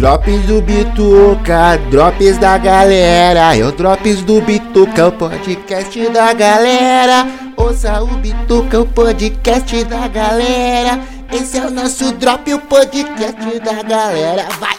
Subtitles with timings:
[0.00, 3.54] Drops do Bituca, drops da galera.
[3.54, 7.26] É o Drops do Bituca, o podcast da galera.
[7.54, 11.02] Ouça o Bituca, o podcast da galera.
[11.30, 14.48] Esse é o nosso Drop, o podcast da galera.
[14.58, 14.78] Vai!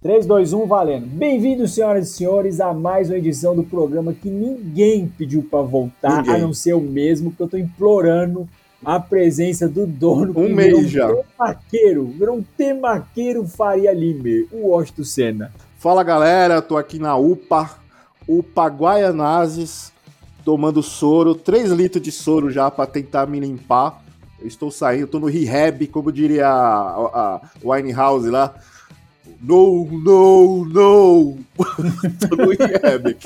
[0.00, 1.06] 3, 2, 1, valendo.
[1.06, 6.22] Bem-vindos, senhoras e senhores, a mais uma edição do programa que ninguém pediu para voltar,
[6.22, 6.34] ninguém.
[6.34, 8.48] a não ser o mesmo, que eu tô implorando
[8.84, 10.32] a presença do dono.
[10.36, 11.08] Um mês já.
[11.08, 15.52] Temaqueiro, virou um temaqueiro Faria Lime, o Washington Senna.
[15.78, 17.78] Fala galera, tô aqui na UPA,
[18.28, 19.92] UPA Guaianazes,
[20.44, 24.02] tomando soro, 3 litros de soro já para tentar me limpar.
[24.40, 28.54] Eu estou saindo, tô no rehab, como diria a, a Winehouse lá.
[29.40, 31.38] No, no, no!
[32.28, 33.16] tô no rehab.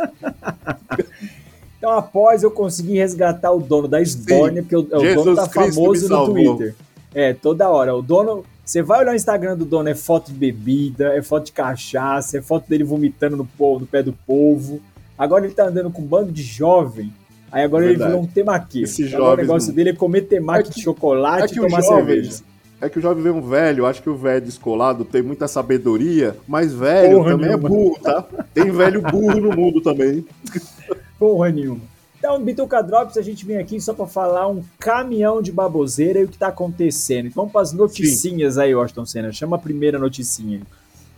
[1.80, 6.10] Então, após eu conseguir resgatar o dono da Sborne, porque o, o dono tá famoso
[6.10, 6.74] no Twitter.
[7.14, 7.96] É, toda hora.
[7.96, 8.44] O dono.
[8.62, 12.38] Você vai olhar o Instagram do dono, é foto de bebida, é foto de cachaça,
[12.38, 14.80] é foto dele vomitando no, povo, no pé do povo.
[15.18, 17.12] Agora ele tá andando com um bando de jovem.
[17.50, 18.02] Aí agora Verdade.
[18.02, 18.82] ele virou um temaki.
[18.82, 19.44] Esse jovem.
[19.44, 19.74] O negócio não...
[19.74, 22.42] dele é comer temaki é que, de chocolate é que e tomar cerveja.
[22.80, 26.36] É que o jovem vê um velho, acho que o velho descolado tem muita sabedoria,
[26.46, 27.66] mas velho Porra também é nenhuma.
[27.66, 28.26] é burro, tá?
[28.54, 30.24] Tem velho burro no mundo também.
[31.20, 31.82] Porra nenhuma.
[32.18, 36.24] Então, Bituca Drops, a gente vem aqui só para falar um caminhão de baboseira e
[36.24, 37.26] o que tá acontecendo.
[37.26, 38.60] Então, vamos para as noticinhas Sim.
[38.60, 39.32] aí, Washington Senna.
[39.32, 40.62] Chama a primeira noticinha.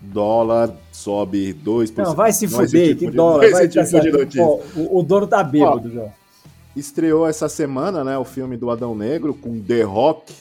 [0.00, 1.98] Dólar sobe 2%.
[1.98, 3.50] Não, vai se fuder, tipo que de, dólar.
[3.50, 6.08] Vai tipo de o, o, dono tá bêbado já.
[6.74, 10.32] Estreou essa semana, né, o filme do Adão Negro com The Rock,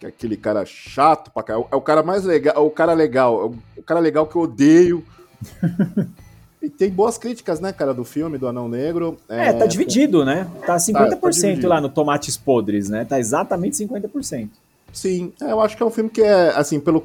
[0.00, 1.54] que é aquele cara chato pra cá.
[1.54, 4.42] É o cara mais legal, é o cara legal, é o cara legal que eu
[4.42, 5.04] odeio.
[6.62, 9.18] E tem boas críticas, né, cara, do filme do Anão Negro.
[9.28, 10.48] É, é tá dividido, né?
[10.64, 13.04] Tá 50% tá, tá lá no Tomates Podres, né?
[13.04, 14.48] Tá exatamente 50%.
[14.92, 17.04] Sim, é, eu acho que é um filme que é, assim, pelo,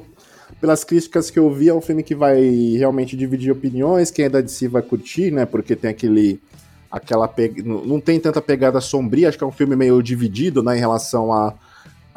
[0.60, 2.40] pelas críticas que eu vi, é um filme que vai
[2.76, 4.10] realmente dividir opiniões.
[4.10, 5.46] Quem é da DC vai curtir, né?
[5.46, 6.40] Porque tem aquele.
[6.90, 7.62] aquela pe...
[7.62, 11.32] Não tem tanta pegada sombria, acho que é um filme meio dividido, né, em relação
[11.32, 11.54] a.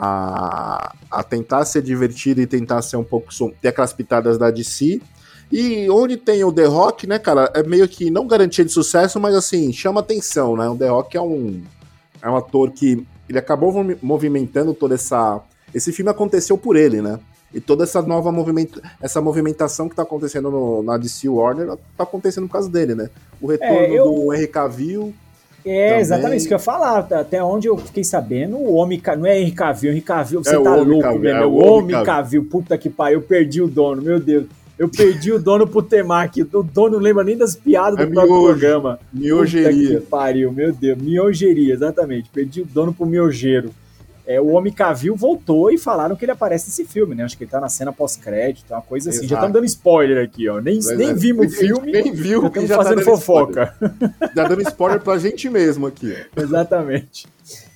[0.03, 3.31] A, a tentar ser divertido e tentar ser um pouco.
[3.31, 3.51] Som...
[3.61, 4.99] ter aquelas pitadas da DC.
[5.51, 9.19] E onde tem o The Rock, né, cara, é meio que não garantia de sucesso,
[9.19, 10.69] mas assim, chama atenção, né?
[10.69, 11.61] O The Rock é um,
[12.21, 15.41] é um ator que ele acabou movimentando toda essa.
[15.73, 17.19] Esse filme aconteceu por ele, né?
[17.53, 22.03] E toda essa nova movimento, essa movimentação que tá acontecendo no, na DC Warner tá
[22.03, 23.09] acontecendo por causa dele, né?
[23.41, 24.05] O retorno é, eu...
[24.05, 25.13] do Henry Cavill.
[25.65, 26.01] É, também.
[26.01, 26.99] exatamente isso que eu ia falar.
[27.11, 30.61] Até onde eu fiquei sabendo, o Homem Não é Henry Cavill, Henry Cavill, você é
[30.61, 31.41] tá louco, Cavill, né?
[31.41, 34.45] É o Homem Cavill, puta que pariu, eu perdi o dono, meu Deus.
[34.77, 36.41] Eu perdi o dono pro Temaki.
[36.41, 38.99] O dono não lembra nem das piadas do é próprio miojo, programa.
[39.13, 39.99] Miogeria.
[39.99, 40.97] Que pariu, meu Deus.
[40.99, 42.29] Miogeria, exatamente.
[42.29, 43.71] Perdi o dono pro miogeiro.
[44.25, 47.23] É, o Homem Cavil voltou e falaram que ele aparece nesse filme, né?
[47.23, 49.19] Acho que ele tá na cena pós-crédito, uma coisa assim.
[49.19, 49.29] Exato.
[49.29, 50.61] Já estamos dando spoiler aqui, ó.
[50.61, 51.13] Nem, nem é.
[51.13, 51.91] vimos o filme.
[51.91, 53.75] Nem viu, já estamos tá fazendo tá fofoca.
[54.35, 56.15] Já dando spoiler pra gente mesmo aqui.
[56.37, 57.27] Exatamente.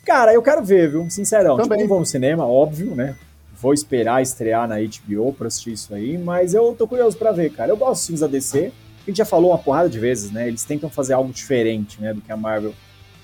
[0.05, 1.09] Cara, eu quero ver, viu?
[1.09, 1.57] Sincerão.
[1.57, 1.79] Também.
[1.79, 3.15] Tipo, não vou no cinema, óbvio, né?
[3.61, 7.51] Vou esperar estrear na HBO pra assistir isso aí, mas eu tô curioso para ver,
[7.51, 7.71] cara.
[7.71, 8.71] Eu gosto dos filmes da DC.
[9.05, 10.47] A gente já falou uma porrada de vezes, né?
[10.47, 12.73] Eles tentam fazer algo diferente, né, do que a Marvel,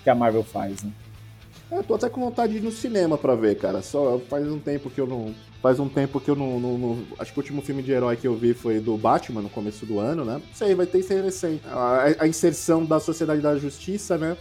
[0.03, 0.91] que a Marvel faz, né?
[1.71, 3.81] É, eu tô até com vontade de ir no cinema pra ver, cara.
[3.81, 5.33] Só faz um tempo que eu não.
[5.61, 8.17] Faz um tempo que eu não, não, não, Acho que o último filme de herói
[8.17, 10.41] que eu vi foi do Batman no começo do ano, né?
[10.53, 11.61] Isso aí vai ter recente.
[11.67, 14.35] A, a inserção da Sociedade da Justiça, né?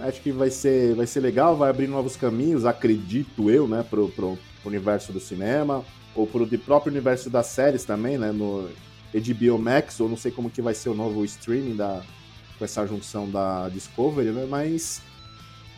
[0.00, 4.08] Acho que vai ser, vai ser legal, vai abrir novos caminhos, acredito eu, né, pro,
[4.10, 8.32] pro, universo do cinema, ou pro próprio universo das séries também, né?
[8.32, 8.68] No
[9.14, 12.02] HBO Max, ou não sei como que vai ser o novo streaming da,
[12.58, 14.46] com essa junção da Discovery, né?
[14.48, 15.00] Mas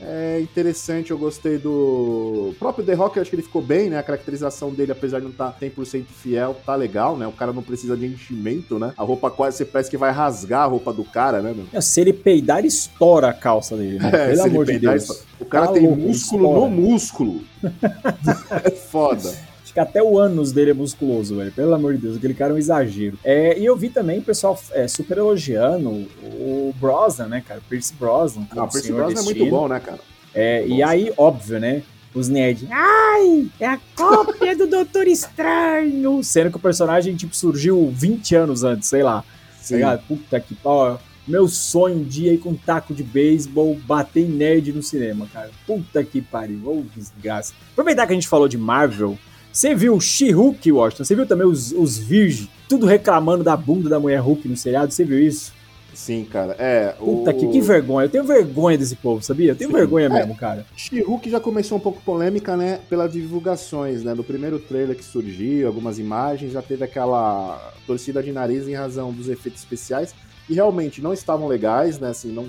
[0.02, 2.50] é interessante, eu gostei do.
[2.50, 3.98] O próprio The Rock, eu acho que ele ficou bem, né?
[3.98, 7.26] A caracterização dele, apesar de não estar tá 100% fiel, tá legal, né?
[7.26, 8.92] O cara não precisa de enchimento, né?
[8.96, 11.82] A roupa quase, você parece que vai rasgar a roupa do cara, né, meu?
[11.82, 14.10] Se ele peidar, ele estoura a calça dele, né?
[14.12, 15.24] É, Pelo amor de Deus.
[15.38, 16.70] O cara tá tem louco, músculo estoura.
[16.70, 17.40] no músculo.
[18.64, 19.49] é foda.
[19.70, 21.52] Acho que até o ânus dele é musculoso, velho.
[21.52, 23.16] Pelo amor de Deus, aquele cara é um exagero.
[23.22, 25.90] É, e eu vi também o pessoal é, super elogiando
[26.24, 27.60] o Brosnan, né, cara?
[27.68, 28.48] Pierce Brosnan.
[28.50, 30.00] Ah, o Pierce Brosnan é muito bom, né, cara?
[30.34, 31.84] É, e aí, óbvio, né?
[32.12, 32.68] Os nerds.
[32.68, 36.20] Ai, é a cópia do Doutor Estranho.
[36.24, 39.22] Sendo que o personagem, tipo, surgiu 20 anos antes, sei lá.
[39.60, 39.78] Sim.
[39.78, 41.00] Tá Puta que pau.
[41.28, 45.28] Meu sonho um dia ir com um taco de beisebol, bater em nerd no cinema,
[45.32, 45.50] cara.
[45.64, 46.60] Puta que pariu.
[46.64, 47.54] Ô, oh, desgraça.
[47.70, 49.16] Aproveitar que a gente falou de Marvel,
[49.52, 51.04] você viu o She-Hulk, Washington?
[51.04, 54.92] Você viu também os, os virgens, tudo reclamando da bunda da mulher Hulk no seriado?
[54.92, 55.52] Você viu isso?
[55.92, 56.54] Sim, cara.
[56.58, 56.94] É.
[56.98, 58.06] Puta que, que vergonha.
[58.06, 59.50] Eu tenho vergonha desse povo, sabia?
[59.50, 60.08] Eu tenho vergonha é.
[60.08, 60.64] mesmo, cara.
[60.76, 62.80] She-Hulk já começou um pouco polêmica, né?
[62.88, 64.14] Pelas divulgações, né?
[64.14, 69.12] No primeiro trailer que surgiu, algumas imagens, já teve aquela torcida de nariz em razão
[69.12, 70.14] dos efeitos especiais.
[70.48, 72.10] E realmente não estavam legais, né?
[72.10, 72.46] Assim, não,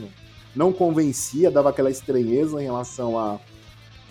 [0.56, 3.39] não convencia, dava aquela estranheza em relação à a,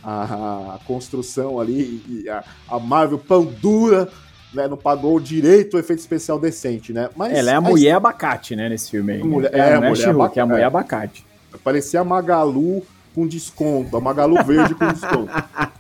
[0.02, 4.08] a, a, construção ali, e a, a Marvel pão dura
[4.52, 7.08] né, não pagou direito o efeito especial decente, né?
[7.16, 9.22] Mas ela é a mulher abacate, né, nesse filme aí.
[9.22, 11.26] Mulher, é, é, a mulher, abacate, é a mulher abacate.
[11.62, 12.82] Parecia a Magalu
[13.14, 15.30] com desconto, a Magalu verde com desconto.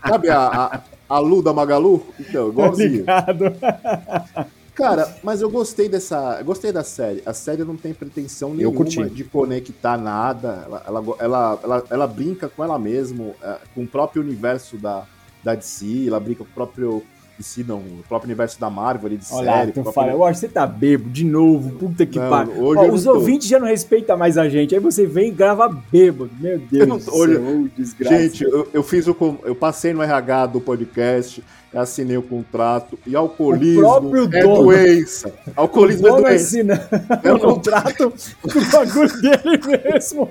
[0.06, 2.06] Sabe a, a, a Lu da Magalu?
[2.18, 3.04] Então, igualzinho.
[4.80, 6.42] Cara, mas eu gostei dessa.
[6.42, 7.22] Gostei da série.
[7.26, 10.64] A série não tem pretensão nenhuma de conectar nada.
[10.66, 15.06] Ela, ela, ela, ela, ela brinca com ela mesma, é, com o próprio universo da,
[15.44, 17.02] da DC, ela brinca com o próprio
[17.42, 19.72] si, não, o próprio universo da Marvel ali de Olha, série.
[19.72, 22.92] Tu fala, eu acho que você tá bebo de novo, puta que pariu.
[22.92, 26.58] Os ouvintes já não respeitam mais a gente, aí você vem e grava bêbado, meu
[26.70, 28.18] Deus do céu, hoje, desgraça.
[28.18, 31.42] Gente, eu, eu, fiz o, eu passei no RH do podcast,
[31.72, 34.64] assinei o contrato, e alcoolismo é dono.
[34.64, 35.32] doença.
[35.54, 36.34] Alcoolismo é doença.
[36.34, 36.88] Assina...
[37.22, 38.12] É o contrato
[38.42, 40.30] com o bagulho dele mesmo.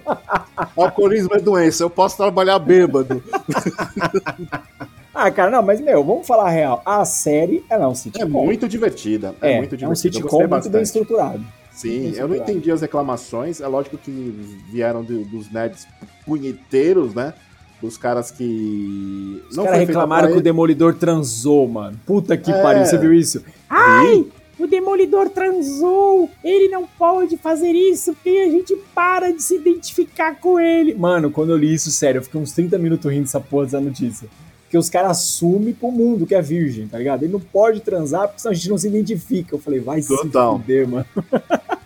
[0.75, 3.23] alcoolismo é doença, eu posso trabalhar bêbado.
[5.21, 6.81] Ah, cara, não, mas, meu, vamos falar a real.
[6.85, 8.23] A série, ela é um sitcom.
[8.23, 9.35] É muito divertida.
[9.41, 9.85] É, é muito divertida.
[9.85, 11.43] É um sitcom muito bem estruturado.
[11.73, 13.59] Sim, eu não entendi as reclamações.
[13.59, 14.11] É lógico que
[14.71, 15.85] vieram de, dos nerds
[16.25, 17.33] punheteiros, né?
[17.81, 19.43] Dos caras que.
[19.49, 21.99] Os caras reclamaram que o Demolidor transou, mano.
[22.05, 22.61] Puta que é...
[22.61, 23.43] pariu, você viu isso?
[23.69, 24.25] Ai!
[24.57, 26.29] O Demolidor transou!
[26.41, 30.93] Ele não pode fazer isso porque a gente para de se identificar com ele.
[30.95, 33.81] Mano, quando eu li isso, sério, eu fiquei uns 30 minutos rindo dessa porra dessa
[33.81, 34.29] notícia.
[34.69, 37.23] Porque os caras assumem pro mundo que é virgem, tá ligado?
[37.23, 39.55] Ele não pode transar porque senão a gente não se identifica.
[39.55, 40.57] Eu falei, vai Total.
[40.57, 41.05] se fuder, mano.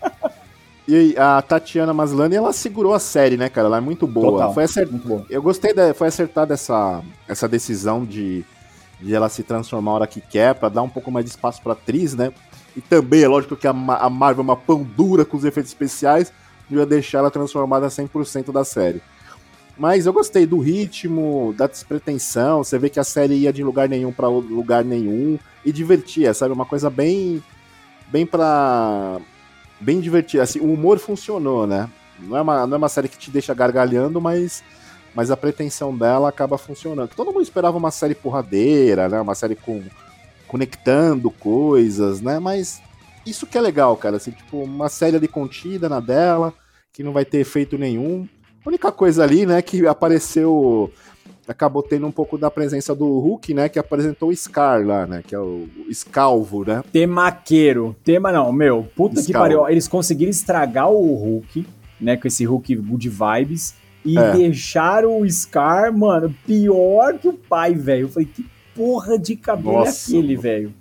[0.86, 3.68] E a Tatiana Maslany, ela segurou a série, né, cara?
[3.68, 4.32] Ela é muito boa.
[4.32, 4.90] Total, foi acert...
[4.90, 5.24] muito boa.
[5.30, 5.94] Eu gostei, da...
[5.94, 8.44] foi acertada essa, essa decisão de...
[9.00, 11.62] de ela se transformar a hora que quer, pra dar um pouco mais de espaço
[11.62, 12.34] pra atriz, né?
[12.76, 15.72] E também é lógico que a, a Marvel é uma pão dura com os efeitos
[15.72, 16.30] especiais,
[16.70, 19.00] e ia deixar ela transformada 100% da série.
[19.76, 22.62] Mas eu gostei do ritmo, da despretensão.
[22.62, 26.52] Você vê que a série ia de lugar nenhum para lugar nenhum e divertia, sabe?
[26.52, 27.42] Uma coisa bem.
[28.08, 29.18] bem pra.
[29.80, 30.44] bem divertida.
[30.44, 31.90] Assim, o humor funcionou, né?
[32.20, 34.62] Não é, uma, não é uma série que te deixa gargalhando, mas,
[35.12, 37.08] mas a pretensão dela acaba funcionando.
[37.08, 39.20] Todo mundo esperava uma série porradeira, né?
[39.20, 39.82] Uma série com
[40.46, 42.38] conectando coisas, né?
[42.38, 42.80] Mas
[43.26, 44.18] isso que é legal, cara.
[44.18, 46.54] Assim, tipo, uma série ali contida na dela,
[46.92, 48.28] que não vai ter efeito nenhum.
[48.64, 50.90] A única coisa ali, né, que apareceu.
[51.46, 53.68] Acabou tendo um pouco da presença do Hulk, né?
[53.68, 55.22] Que apresentou o Scar lá, né?
[55.26, 56.82] Que é o, Escalvo, né?
[56.90, 57.94] Temaqueiro.
[58.02, 58.88] Tema não, meu.
[58.96, 59.26] Puta Escalvo.
[59.26, 59.68] que pariu.
[59.68, 61.66] Eles conseguiram estragar o Hulk,
[62.00, 62.16] né?
[62.16, 63.74] Com esse Hulk good vibes.
[64.06, 64.32] E é.
[64.32, 68.04] deixaram o Scar, mano, pior que o pai, velho.
[68.04, 70.74] Eu falei, que porra de cabelo é Nossa, é aquele, velho?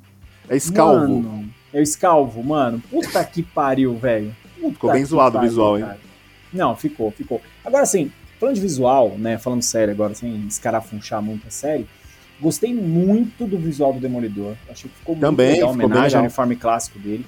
[0.48, 1.22] É Escalvo.
[1.22, 2.82] Mano, é o Escalvo, mano.
[2.90, 4.34] Puta que pariu, velho.
[4.56, 5.94] Ficou bem zoado pariu, o visual, cara.
[5.94, 6.13] hein?
[6.54, 7.42] Não, ficou, ficou.
[7.66, 9.38] Agora, assim, falando de visual, né?
[9.38, 11.88] Falando sério agora, sem escarafunchar muito a série,
[12.40, 14.56] gostei muito do visual do Demolidor.
[14.70, 17.26] Achei que ficou Também, muito legal, homenagem ao uniforme clássico dele.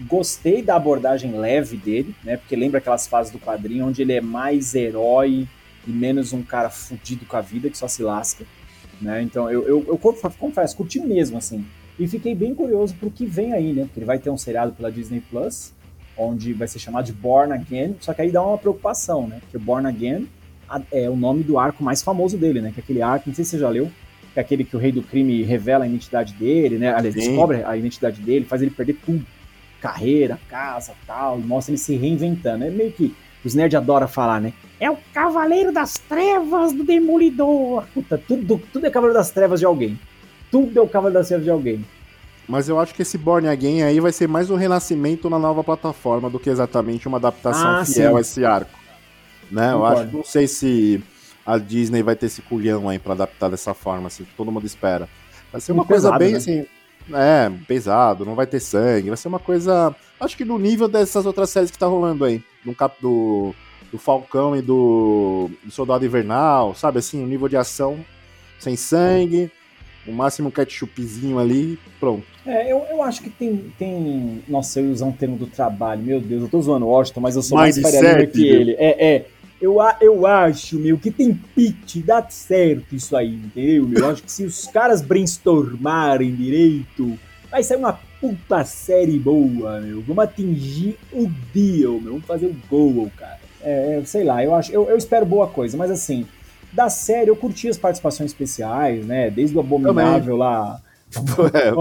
[0.00, 2.36] Gostei da abordagem leve dele, né?
[2.36, 5.46] Porque lembra aquelas fases do quadrinho onde ele é mais herói
[5.86, 8.44] e menos um cara fudido com a vida que só se lasca.
[9.00, 9.20] Né?
[9.22, 11.64] Então eu, eu, eu confesso, curti mesmo, assim.
[11.98, 13.82] E fiquei bem curioso pro que vem aí, né?
[13.84, 15.72] Porque ele vai ter um seriado pela Disney Plus
[16.16, 19.38] onde vai ser chamado de Born Again, só que aí dá uma preocupação, né?
[19.40, 20.28] Porque Born Again
[20.90, 22.70] é o nome do arco mais famoso dele, né?
[22.72, 23.90] Que é aquele arco, não sei se você já leu,
[24.32, 26.94] que é aquele que o rei do crime revela a identidade dele, né?
[26.98, 29.24] Ele descobre a identidade dele, faz ele perder tudo.
[29.80, 32.64] Carreira, casa, tal, e mostra ele se reinventando.
[32.64, 33.14] É meio que
[33.44, 34.52] os nerds adoram falar, né?
[34.78, 37.84] É o Cavaleiro das Trevas do Demolidor.
[37.92, 39.98] Puta, tudo, tudo é Cavaleiro das Trevas de alguém.
[40.50, 41.84] Tudo é o Cavaleiro das Trevas de alguém.
[42.48, 45.62] Mas eu acho que esse Born Again aí vai ser mais um renascimento na nova
[45.62, 48.16] plataforma do que exatamente uma adaptação ah, fiel sim.
[48.16, 48.78] a esse arco.
[49.50, 49.72] Né?
[49.72, 51.02] Eu acho, não sei se
[51.46, 54.66] a Disney vai ter esse culhão aí para adaptar dessa forma, assim, que todo mundo
[54.66, 55.08] espera.
[55.50, 56.38] Vai ser uma coisa pesado, bem né?
[56.38, 56.66] assim.
[57.12, 59.94] É, pesado, não vai ter sangue, vai ser uma coisa.
[60.20, 62.42] Acho que no nível dessas outras séries que tá rolando aí.
[62.64, 63.54] No cap do,
[63.90, 68.04] do Falcão e do, do Soldado Invernal, sabe assim, o um nível de ação
[68.58, 69.50] sem sangue
[70.06, 72.26] o máximo ketchupzinho ali, pronto.
[72.44, 74.42] É, eu, eu acho que tem, tem.
[74.48, 77.20] Nossa, eu ia usar um termo do trabalho, meu Deus, eu tô zoando o Washington,
[77.20, 78.72] mas eu sou mais, mais faria que ele.
[78.78, 79.26] É, é.
[79.60, 84.00] Eu, eu acho, meu, que tem pitch, dá certo isso aí, entendeu, meu?
[84.00, 87.16] Eu acho que se os caras brainstormarem direito,
[87.52, 90.00] Vai sair uma puta série boa, meu.
[90.00, 92.12] Vamos atingir o deal, meu.
[92.12, 93.38] Vamos fazer o gol, cara.
[93.60, 96.26] É, é, sei lá, eu acho, eu, eu espero boa coisa, mas assim,
[96.72, 99.28] da série eu curti as participações especiais, né?
[99.30, 100.80] Desde o Abominável lá.
[101.52, 101.72] É.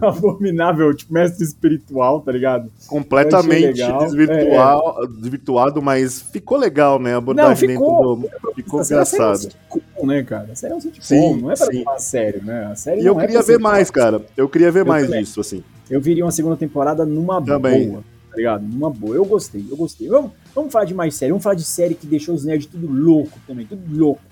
[0.06, 2.70] Abominável, tipo, mestre espiritual, tá ligado?
[2.86, 5.08] Completamente desvirtual, é, é.
[5.08, 7.14] desvirtuado, mas ficou legal, né?
[7.14, 8.54] A abordagem não, ficou, do...
[8.54, 9.34] ficou engraçado.
[9.34, 10.48] É sitcom, né, cara?
[10.52, 11.84] A série é um sitcom, sim, não é pra sim.
[11.84, 12.68] falar sério, né?
[12.70, 14.22] A série e eu queria ver mais, cara.
[14.36, 15.22] Eu queria ver eu mais também.
[15.22, 15.62] disso, assim.
[15.90, 17.88] Eu viria uma segunda temporada numa também.
[17.88, 18.04] boa
[18.38, 18.62] ligado?
[18.62, 19.14] Numa boa.
[19.14, 20.08] Eu gostei, eu gostei.
[20.08, 21.32] Vamos, vamos falar de mais série.
[21.32, 24.22] Vamos falar de série que deixou os nerds tudo louco também, tudo louco.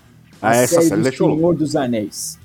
[0.41, 1.59] A ah, essa série, série do deixou Senhor louco.
[1.59, 2.39] dos Anéis.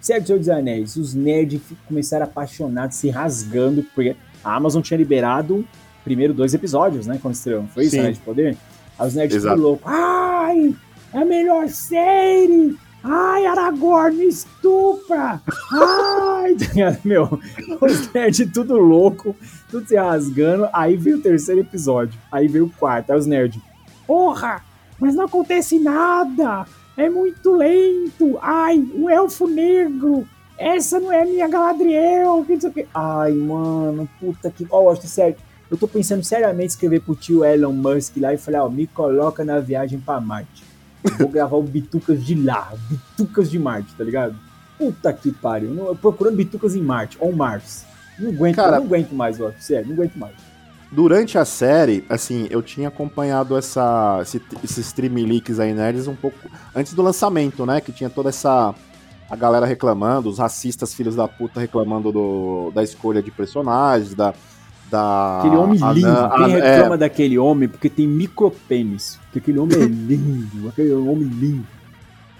[0.00, 0.96] Do Senhor dos Anéis.
[0.96, 5.64] Os nerds começaram apaixonados, se rasgando, porque a Amazon tinha liberado
[6.02, 7.18] primeiro dois episódios, né?
[7.20, 7.66] Quando estreou.
[7.74, 8.12] Foi isso, né?
[8.12, 8.56] De poder.
[8.98, 9.92] Aí os nerds ficam loucos.
[9.92, 10.74] Ai!
[11.12, 12.76] É a melhor série!
[13.02, 15.40] Ai, Aragorn, me estupra!
[15.72, 16.56] Ai!
[17.04, 17.40] Meu,
[17.80, 19.34] os nerds tudo louco,
[19.70, 20.68] tudo se rasgando.
[20.72, 22.18] Aí veio o terceiro episódio.
[22.30, 23.10] Aí veio o quarto.
[23.10, 23.60] Aí os nerds.
[24.06, 24.62] Porra!
[24.98, 26.66] Mas não acontece nada!
[26.96, 28.38] É muito lento!
[28.42, 30.26] Ai, o elfo negro!
[30.58, 32.44] Essa não é minha Galadriel!
[32.46, 32.86] Que não sei o que.
[32.94, 34.66] Ai, mano, puta que.
[34.70, 35.36] Ó, oh, acho que sério.
[35.70, 38.88] Eu tô pensando seriamente em escrever pro tio Elon Musk lá e falar, ó, me
[38.88, 40.64] coloca na viagem pra Marte.
[41.18, 44.36] Vou gravar o Bitucas de lá, Bitucas de Marte, tá ligado?
[44.76, 45.70] Puta que pariu.
[45.70, 47.86] Não, procurando Bitucas em Marte, on Mars.
[48.18, 49.52] Não aguento, Cara, não aguento mais, ó.
[49.58, 50.34] Sério, não aguento mais.
[50.92, 56.16] Durante a série, assim, eu tinha acompanhado essa, esse, esses stream leaks aí nerds um
[56.16, 56.36] pouco
[56.74, 57.80] antes do lançamento, né?
[57.80, 58.74] Que tinha toda essa.
[59.30, 64.34] A galera reclamando, os racistas filhos da puta reclamando do, da escolha de personagens, da,
[64.90, 65.38] da.
[65.38, 66.30] Aquele homem lindo.
[66.36, 66.98] Quem reclama é...
[66.98, 69.20] daquele homem porque tem micropênis.
[69.26, 70.68] Porque aquele homem é lindo.
[70.70, 71.66] aquele homem lindo.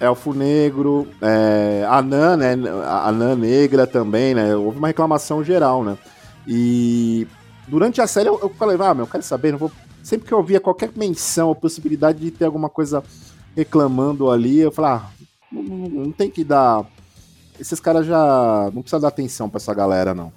[0.00, 2.54] Elfo Negro, é, Anã, né?
[3.04, 4.56] Anã Negra também, né?
[4.56, 5.96] Houve uma reclamação geral, né?
[6.48, 7.28] E
[7.70, 9.70] durante a série eu, eu falei, ah, meu, eu quero saber, não vou.
[10.02, 13.02] Sempre que eu ouvia qualquer menção ou possibilidade de ter alguma coisa
[13.56, 15.10] reclamando ali, eu falei, ah,
[15.52, 16.84] não, não, não tem que dar.
[17.58, 18.70] Esses caras já.
[18.72, 20.32] Não precisa dar atenção pra essa galera, não.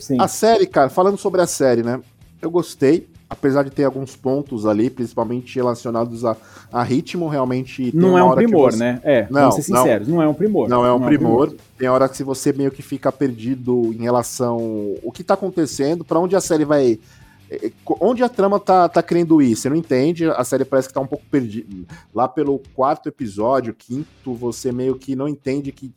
[0.00, 0.16] Sim.
[0.18, 2.00] A série, cara, falando sobre a série, né?
[2.40, 6.36] Eu gostei, apesar de ter alguns pontos ali, principalmente relacionados a,
[6.72, 7.94] a ritmo, realmente.
[7.94, 8.78] Não é um primor, você...
[8.78, 9.00] né?
[9.02, 10.68] É, não, vamos ser sinceros, não, não, é um primor.
[10.68, 11.30] Não é um, não primor.
[11.30, 11.64] É um primor.
[11.78, 14.58] Tem hora que você meio que fica perdido em relação
[15.02, 16.98] o que tá acontecendo, para onde a série vai.
[17.50, 19.56] É, é, onde a trama tá, tá querendo ir?
[19.56, 21.94] Você não entende, a série parece que tá um pouco perdida.
[22.14, 25.92] Lá pelo quarto episódio, quinto, você meio que não entende que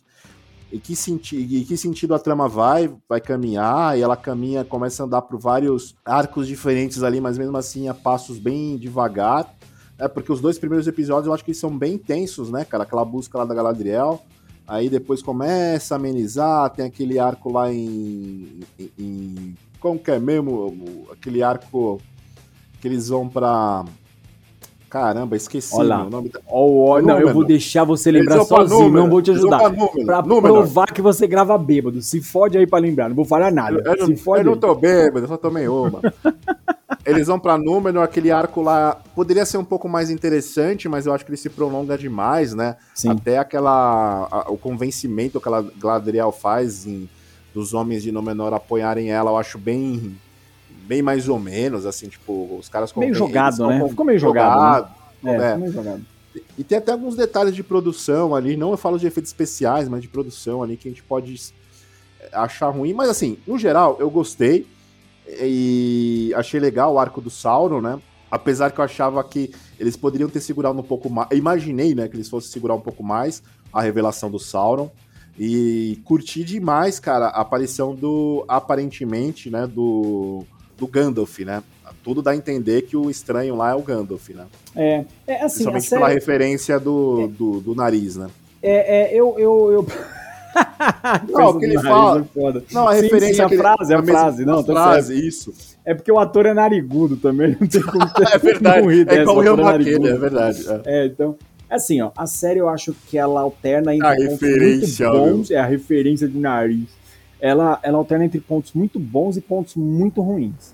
[0.72, 5.02] em que, senti em que sentido a trama vai, vai caminhar, e ela caminha, começa
[5.02, 9.56] a andar por vários arcos diferentes ali, mas mesmo assim a passos bem devagar.
[10.00, 12.84] É, porque os dois primeiros episódios eu acho que são bem tensos, né, cara?
[12.84, 14.22] Aquela busca lá da Galadriel.
[14.68, 18.60] Aí depois começa a amenizar, tem aquele arco lá em.
[18.78, 21.08] em, em como que é mesmo?
[21.12, 22.02] Aquele arco
[22.82, 23.86] que eles vão pra
[24.90, 26.40] Caramba, esqueci Olha o nome da...
[26.48, 29.70] oh, Não, eu vou deixar você lembrar sozinho, número, não vou te ajudar.
[29.70, 30.54] Número, pra número.
[30.54, 32.02] provar que você grava bêbado.
[32.02, 33.82] Se fode aí pra lembrar, não vou falar nada.
[33.86, 36.02] Eu, eu, eu não tô bêbado, eu só tomei uma.
[37.06, 41.14] eles vão pra número, aquele arco lá poderia ser um pouco mais interessante, mas eu
[41.14, 42.78] acho que ele se prolonga demais, né?
[42.94, 43.10] Sim.
[43.10, 44.28] Até aquela.
[44.32, 47.10] A, o convencimento que a Gladriel faz em,
[47.54, 50.18] dos homens de Númenor apoiarem ela, eu acho bem
[50.88, 52.94] bem mais ou menos, assim, tipo, os caras...
[52.94, 53.88] Meio jogado, né?
[53.90, 54.54] Ficou meio jogado.
[54.54, 55.50] jogado né?
[55.50, 55.58] É, é.
[55.58, 56.06] meio jogado.
[56.58, 60.02] E tem até alguns detalhes de produção ali, não eu falo de efeitos especiais, mas
[60.02, 61.54] de produção ali que a gente pode
[62.32, 64.68] achar ruim, mas assim, no geral, eu gostei
[65.28, 68.00] e achei legal o arco do Sauron, né?
[68.30, 71.30] Apesar que eu achava que eles poderiam ter segurado um pouco mais.
[71.32, 74.92] Eu imaginei, né, que eles fossem segurar um pouco mais a revelação do Sauron.
[75.40, 78.44] E curti demais, cara, a aparição do.
[78.48, 79.68] Aparentemente, né?
[79.68, 80.44] Do
[80.78, 81.64] do Gandalf, né?
[82.04, 84.46] Tudo dá a entender que o estranho lá é o Gandalf, né?
[84.76, 85.66] É, é assim.
[85.66, 86.02] Principalmente série...
[86.02, 87.28] pela referência do, é.
[87.28, 88.30] do, do, nariz, né?
[88.62, 89.36] É, é eu.
[89.38, 89.88] eu, eu...
[91.30, 92.26] não, o que ele fala.
[92.36, 93.48] É não, a sim, referência.
[93.48, 95.28] Sim, a é frase, a, a frase, não, frase, certo.
[95.28, 95.54] isso.
[95.84, 99.22] É porque o ator é narigudo também, não tem como ter, É verdade, rir é
[99.22, 100.66] igual o Rio é verdade.
[100.86, 101.02] É.
[101.02, 101.36] é, então.
[101.70, 105.66] Assim, ó, a série eu acho que ela alterna entre a referência, bons, é a
[105.66, 106.97] referência de nariz
[107.40, 110.74] ela, ela alterna entre pontos muito bons e pontos muito ruins.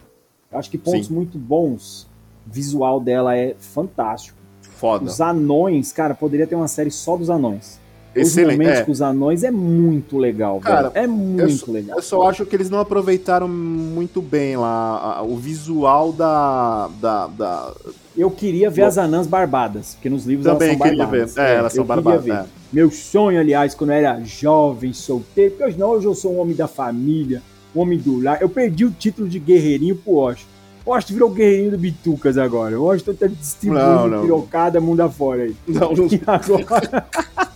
[0.52, 1.14] Eu acho que pontos Sim.
[1.14, 2.08] muito bons,
[2.46, 4.38] visual dela é fantástico.
[4.62, 5.06] Foda.
[5.06, 7.80] Os anões, cara, poderia ter uma série só dos anões.
[8.22, 8.58] Excelente.
[8.58, 8.84] momentos É.
[8.84, 11.04] com os anões é muito legal, Cara, velho.
[11.04, 11.98] É muito só- legal.
[11.98, 16.90] Eu só acho que eles não aproveitaram muito bem lá a- o visual da.
[17.02, 17.74] da, da-
[18.16, 18.88] Eu queria ver Bom.
[18.88, 21.12] as anãs barbadas, porque nos livros Também elas são queria ver.
[21.20, 21.38] barbadas.
[21.38, 22.28] É, elas são eu barbadas.
[22.28, 22.46] é.
[22.72, 26.40] Meu sonho, aliás, quando eu era jovem, solteiro, porque hoje não, hoje eu sou um
[26.40, 27.42] homem da família,
[27.76, 28.40] um homem do lar.
[28.42, 30.48] Eu perdi o título de guerreirinho pro Washington.
[30.86, 32.80] O Washington virou guerreirinho do Bitucas agora.
[32.80, 35.56] O Washington tá distribuindo pirocada mundo afora aí.
[35.68, 37.08] Não, não E agora.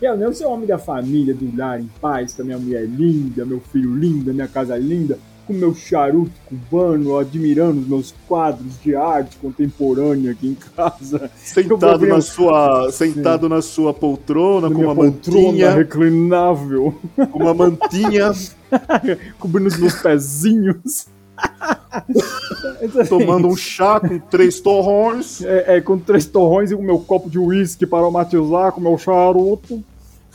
[0.00, 3.44] Eu não sou homem da família, do lar em paz, com a minha mulher linda,
[3.44, 8.96] meu filho lindo, minha casa linda, com meu charuto cubano, admirando os meus quadros de
[8.96, 11.30] arte contemporânea aqui em casa.
[11.36, 16.94] Sentado ver na sua, sentado na sua poltrona, na com uma poltrona mantinha, reclinável,
[17.30, 18.32] com uma mantinha,
[19.38, 21.06] cobrindo os meus pezinhos.
[23.08, 25.42] Tomando um chá com três torrões.
[25.42, 28.82] É, é, com três torrões e o meu copo de uísque para aromatizar com o
[28.82, 29.82] meu charuto.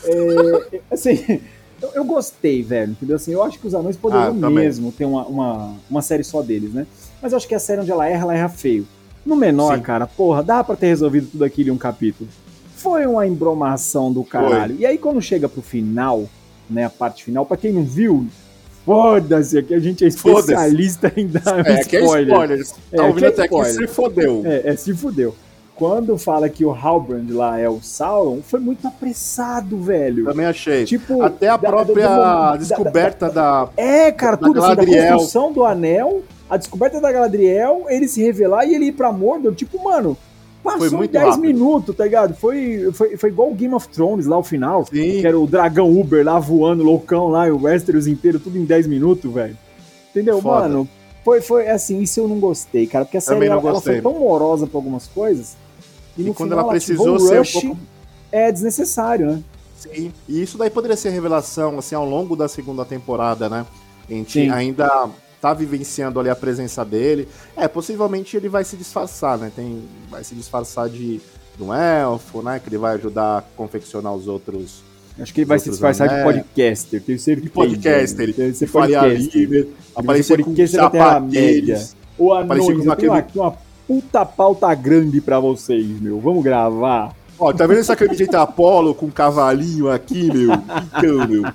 [0.04, 1.42] É, é, assim,
[1.82, 3.16] eu, eu gostei, velho, entendeu?
[3.16, 6.42] Assim, eu acho que os anões poderiam Ah, mesmo ter uma, uma, uma série só
[6.42, 6.86] deles, né?
[7.22, 8.88] Mas eu acho que a série onde ela erra, ela erra feio.
[9.26, 9.84] No menor, Sim.
[9.84, 12.30] cara, porra, dá pra ter resolvido tudo aquilo em um capítulo.
[12.76, 14.76] Foi uma embromação do caralho.
[14.80, 16.28] E aí, quando chega pro final,
[16.68, 18.26] né, a parte final, pra quem não viu,
[18.86, 22.28] foda-se, aqui a gente é especialista em dar É, que é spoiler.
[22.34, 22.66] spoiler.
[22.66, 23.74] Tá É, ouvindo é até aqui, spoiler.
[23.76, 24.42] se fodeu.
[24.46, 25.36] É, é, se fudeu.
[25.76, 30.26] Quando fala que o Halbrand lá é o Sauron, foi muito apressado, velho.
[30.26, 30.86] Também achei.
[30.86, 33.68] Tipo, Até a da- própria da- da- descoberta da.
[33.76, 35.14] É, cara, tudo assim, da Galadriel.
[35.14, 39.56] construção do anel, a descoberta da Galadriel, ele se revelar e ele ir pra Mordor,
[39.56, 40.16] tipo, mano,
[40.64, 41.42] Foi passou muito 10 rápido.
[41.42, 42.36] minutos, tá ligado?
[42.36, 44.92] Foi, foi, foi igual o Game of Thrones lá, o final, Sim.
[45.22, 48.66] que era o dragão Uber lá voando, loucão lá, e o Westeros inteiro, tudo em
[48.66, 49.58] 10 minutos, velho.
[50.12, 50.68] Entendeu, Foda.
[50.68, 50.90] mano?
[51.26, 54.20] Foi, foi assim, isso eu não gostei, cara, porque a série ela, ela foi tão
[54.20, 55.56] morosa pra algumas coisas,
[56.18, 57.78] e, E quando final ela precisou um ser um pouco-
[58.32, 59.44] é desnecessário, né?
[59.78, 60.12] Sim.
[60.30, 63.66] E isso daí poderia ser revelação, assim, ao longo da segunda temporada, né?
[64.10, 64.50] A gente Sim.
[64.50, 65.10] ainda
[65.42, 67.28] tá vivenciando ali a presença dele.
[67.58, 69.52] É, possivelmente ele vai se disfarçar, né?
[69.56, 71.20] Tem, vai se disfarçar de,
[71.58, 72.60] de um elfo, né?
[72.64, 74.84] Que ele vai ajudar a confeccionar os outros
[75.20, 76.38] Acho que ele vai se disfarçar de anéis.
[76.38, 77.48] podcaster, tenho certeza.
[77.48, 78.30] de podcaster.
[78.30, 79.50] Ele ser de Faria podcaster.
[79.50, 81.96] Lima, aparecer com sapatilhas.
[82.18, 83.54] Ô, Aparecer anões, eu tenho aquele- aqui uma
[83.88, 86.20] puta pauta grande pra vocês, meu.
[86.20, 87.14] Vamos gravar.
[87.38, 90.52] Ó, tá vendo essa camiseta Apollo com um cavalinho aqui, meu?
[90.54, 91.52] Então, meu.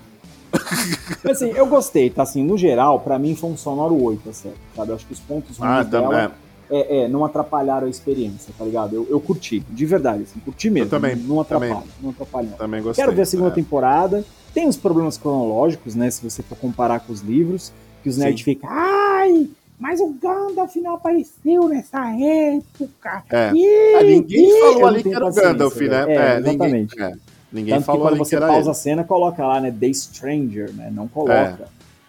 [1.30, 2.22] Assim, eu gostei, tá?
[2.22, 4.56] Assim, no geral, pra mim foi um sonoro 8, certo?
[4.74, 4.90] Sabe?
[4.90, 6.36] Eu acho que os pontos ruins Ah, dela também.
[6.70, 8.94] é, é, não atrapalharam a experiência, tá ligado?
[8.94, 10.90] Eu, eu curti, de verdade, assim, curti mesmo.
[10.90, 11.88] também, Não atrapalha, também.
[12.02, 12.48] não atrapalha.
[12.58, 13.04] Também gostei.
[13.04, 13.52] Quero ver a segunda é.
[13.54, 14.24] temporada.
[14.54, 16.10] Tem uns problemas cronológicos, né?
[16.10, 19.48] Se você for comparar com os livros, que os nerds ficam, ai,
[19.78, 23.22] mas o Gandalf não apareceu nessa época.
[23.30, 23.52] É.
[23.52, 25.88] Ih, É, ninguém eu falou ali que era o Gandalf, né?
[26.06, 26.10] velho.
[26.10, 27.02] É, ninguém, exatamente.
[27.02, 27.12] é,
[27.52, 28.70] ninguém Tanto que falou quando que você era pausa ele.
[28.70, 29.70] a cena, coloca lá, né?
[29.78, 30.90] The Stranger, né?
[30.92, 31.68] Não coloca.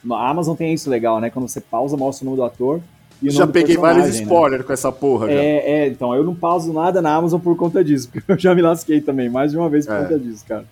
[0.10, 1.30] A Amazon tem isso legal, né?
[1.30, 2.80] Quando você pausa, mostra o nome do ator
[3.22, 4.34] e o Já peguei vários personagem, né?
[4.34, 5.32] spoilers com essa porra.
[5.32, 8.54] É, é, então, eu não pauso nada na Amazon por conta disso, porque eu já
[8.56, 10.02] me lasquei também, mais de uma vez por É.
[10.04, 10.66] conta disso, cara.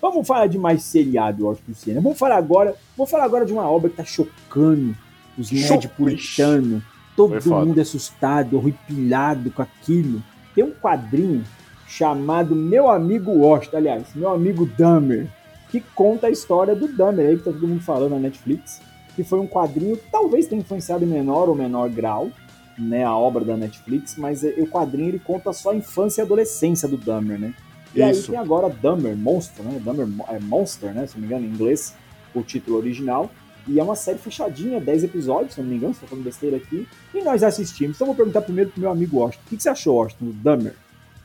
[0.00, 2.00] Vamos falar de mais seriado, eu acho, do cinema.
[2.00, 4.94] Vamos falar agora, vamos falar agora de uma obra que tá chocando
[5.36, 5.88] os nerds Choca.
[5.96, 6.82] puritanos.
[7.16, 10.22] Todo mundo assustado, horripilado com aquilo.
[10.54, 11.42] Tem um quadrinho
[11.88, 15.26] chamado Meu Amigo Washington, aliás, Meu Amigo Dahmer,
[15.70, 18.80] que conta a história do Dahmer aí, que tá todo mundo falando na Netflix,
[19.16, 22.30] que foi um quadrinho que talvez tenha influenciado em menor ou menor grau,
[22.78, 26.24] né, a obra da Netflix, mas é, o quadrinho ele conta só a infância e
[26.24, 27.54] adolescência do Dahmer, né?
[27.94, 28.30] E aí Isso.
[28.30, 29.80] tem agora Dahmer, Monster, né?
[29.82, 31.06] Dahmer é Monster, né?
[31.06, 31.96] Se não me engano, em inglês,
[32.34, 33.30] o título original.
[33.66, 36.24] E é uma série fechadinha, 10 episódios, se não me engano, se eu tô falando
[36.24, 36.86] besteira aqui.
[37.12, 37.96] E nós assistimos.
[37.96, 39.42] Então eu vou perguntar primeiro pro meu amigo Washington.
[39.46, 40.74] O que, que você achou, Washington, do Dahmer?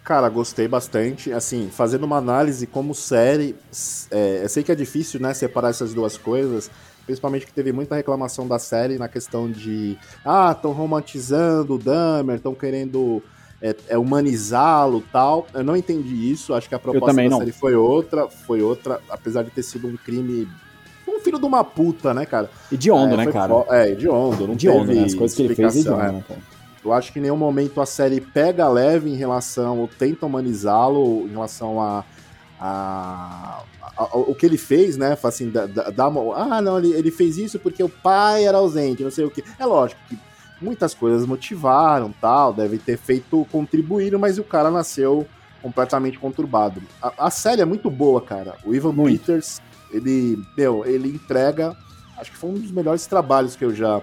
[0.03, 1.31] Cara, gostei bastante.
[1.31, 3.55] Assim, fazendo uma análise como série,
[4.11, 6.69] é, eu sei que é difícil, né, separar essas duas coisas.
[7.05, 9.97] Principalmente que teve muita reclamação da série na questão de.
[10.23, 13.21] Ah, estão romantizando o Dahmer, estão querendo
[13.61, 15.45] é, é, humanizá-lo tal.
[15.53, 16.53] Eu não entendi isso.
[16.53, 17.39] Acho que a proposta da não.
[17.39, 18.29] série foi outra.
[18.29, 20.47] Foi outra, apesar de ter sido um crime.
[21.05, 22.49] Um filho de uma puta, né, cara?
[22.71, 23.53] E de onda, É, né, cara?
[23.69, 24.47] É, de onda.
[24.47, 25.03] Não de onda, né?
[25.03, 26.11] As coisas que ele fez é de onda, é.
[26.13, 26.39] né, cara?
[26.83, 31.25] Eu acho que em nenhum momento a série pega leve em relação, ou tenta humanizá-lo
[31.27, 32.03] em relação a,
[32.59, 33.63] a,
[33.97, 35.17] a- a- o que ele fez, né?
[35.23, 39.03] Assim, dá- dá uma, ah, não, ele, ele fez isso porque o pai era ausente,
[39.03, 39.43] não sei o que.
[39.59, 40.17] É lógico que
[40.61, 45.25] muitas coisas motivaram, tal, deve ter feito, contribuíram, mas o cara nasceu
[45.61, 46.81] completamente conturbado.
[47.01, 48.55] A, a série é muito boa, cara.
[48.65, 49.19] O Ivan Muito.
[49.19, 51.75] Peters, ele, meu, ele entrega,
[52.17, 54.01] acho que foi um dos melhores trabalhos que eu já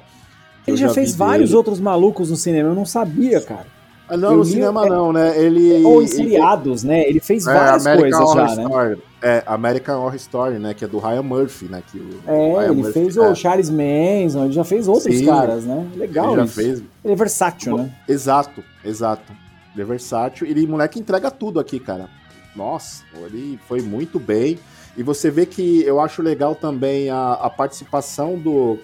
[0.67, 1.57] Ele eu já, vi fez vários dele.
[1.57, 3.67] outros malucos no cinema, eu não sabia, cara.
[4.11, 5.39] Ah, não, no cinema é, não, né?
[5.41, 5.85] Ele.
[5.85, 7.09] Ou em seriados, ele, né?
[7.09, 8.91] Ele fez é, várias American coisas Horror já, Story.
[8.91, 9.03] né?
[9.23, 10.75] É, American Horror Story, né?
[10.75, 11.83] Que é do Ryan Murphy, né?
[11.91, 13.21] Que o, é, Ryan ele Murphy, fez é.
[13.21, 15.89] o Charles Manson, ele já fez outros Sim, caras, né?
[15.95, 16.55] Legal ele já isso.
[16.55, 16.83] fez.
[17.05, 17.93] Ele é versátil, né?
[18.09, 19.33] Exato, exato.
[19.75, 20.45] Ele é versátil.
[20.45, 22.09] Ele, moleque, entrega tudo aqui, cara.
[22.57, 24.59] Nossa, ele foi muito bem.
[24.97, 28.77] E você vê que eu acho legal também a, a participação do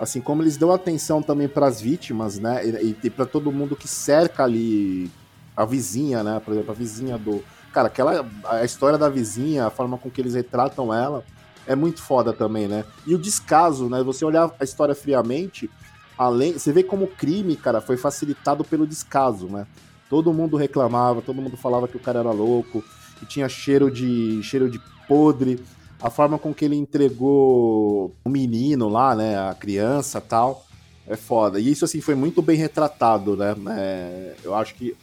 [0.00, 2.66] assim como eles dão atenção também para as vítimas, né?
[2.66, 5.10] E, e para todo mundo que cerca ali
[5.54, 6.40] a vizinha, né?
[6.42, 7.44] Por exemplo, a vizinha do.
[7.72, 8.26] Cara, aquela.
[8.46, 11.22] A história da vizinha, a forma com que eles retratam ela,
[11.66, 12.84] é muito foda também, né?
[13.06, 14.02] E o descaso, né?
[14.02, 15.70] Você olhar a história friamente,
[16.16, 16.54] além.
[16.54, 19.66] Você vê como o crime, cara, foi facilitado pelo descaso, né?
[20.08, 22.82] Todo mundo reclamava, todo mundo falava que o cara era louco,
[23.18, 24.42] que tinha cheiro de.
[24.42, 25.62] cheiro de podre
[26.00, 30.64] a forma com que ele entregou o menino lá, né, a criança tal,
[31.06, 31.58] é foda.
[31.58, 33.54] E isso, assim, foi muito bem retratado, né?
[33.70, 34.96] É, eu acho que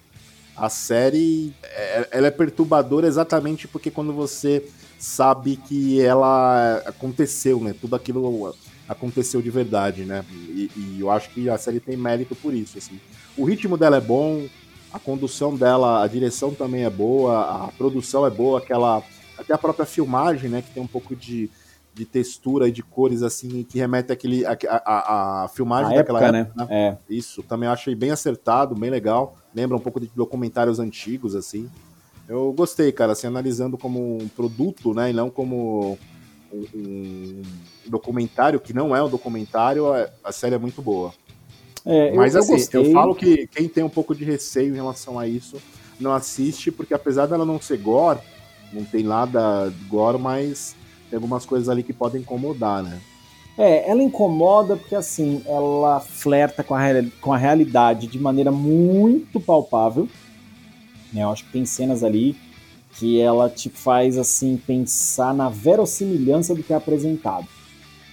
[0.56, 7.76] a série, é, ela é perturbadora exatamente porque quando você sabe que ela aconteceu, né?
[7.80, 8.56] Tudo aquilo
[8.88, 10.26] aconteceu de verdade, né?
[10.32, 13.00] E, e, eu acho que a série tem mérito por isso, assim.
[13.38, 14.48] O ritmo dela é bom,
[14.92, 19.04] a condução dela, a direção também é boa, a produção é boa, aquela
[19.38, 21.50] até a própria filmagem, né, que tem um pouco de,
[21.94, 26.24] de textura e de cores, assim, que remete àquele, a, a, a filmagem a daquela
[26.24, 26.68] época, época, né?
[26.70, 26.98] né?
[27.10, 27.14] É.
[27.14, 29.38] Isso, também achei bem acertado, bem legal.
[29.54, 31.70] Lembra um pouco de documentários antigos, assim.
[32.28, 35.98] Eu gostei, cara, assim, analisando como um produto, né, e não como
[36.52, 37.42] um, um
[37.88, 41.14] documentário, que não é um documentário, é, a série é muito boa.
[41.86, 45.18] É, Mas eu, assim, eu falo que quem tem um pouco de receio em relação
[45.18, 45.58] a isso
[45.98, 48.20] não assiste, porque apesar dela não ser gore,
[48.74, 50.76] não tem nada agora, mas
[51.10, 53.00] tem algumas coisas ali que podem incomodar, né?
[53.58, 56.82] É, ela incomoda porque assim, ela flerta com a,
[57.20, 60.08] com a realidade de maneira muito palpável.
[61.12, 61.24] Né?
[61.24, 62.38] Eu acho que tem cenas ali
[62.94, 67.48] que ela te faz assim pensar na verossimilhança do que é apresentado.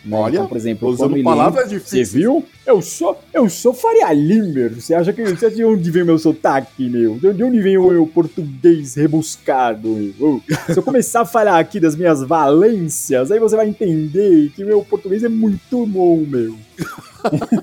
[0.05, 0.17] Né?
[0.17, 2.09] Olha, então, por exemplo, usando palavras difíceis.
[2.11, 2.45] Você viu?
[2.67, 4.75] Eu sou, eu sou Faria Limer.
[4.75, 7.19] Você acha que você de onde vem meu sotaque, meu?
[7.19, 10.43] De onde vem o meu português rebuscado, meu?
[10.67, 14.85] Se eu começar a falar aqui das minhas valências, aí você vai entender que meu
[14.85, 16.55] português é muito bom, meu.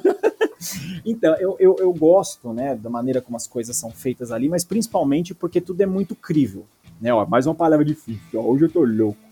[1.05, 4.63] então, eu, eu, eu gosto, né, da maneira como as coisas são feitas ali, mas
[4.63, 6.65] principalmente porque tudo é muito crível.
[6.99, 8.21] Né, ó, mais uma palavra difícil.
[8.35, 9.30] Ó, hoje eu tô louco.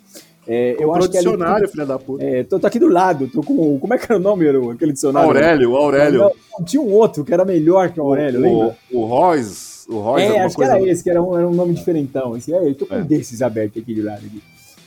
[0.51, 2.23] É, eu acho que é dicionário, filha da puta.
[2.23, 3.77] É, tô, tô, aqui do lado, tô com.
[3.77, 5.29] Como é que era o nome, aquele dicionário?
[5.29, 6.31] Aurélio, Aurélio.
[6.57, 8.77] Não, tinha um outro que era melhor que o Aurélio, o, lembra?
[8.91, 9.87] O, o Royce.
[9.87, 12.35] O Royce é, acho que era esse, que era um, era um nome diferentão.
[12.35, 13.03] Esse, é, eu tô com é.
[13.03, 14.25] desses abertos aqui de lado.
[14.25, 14.41] Aqui.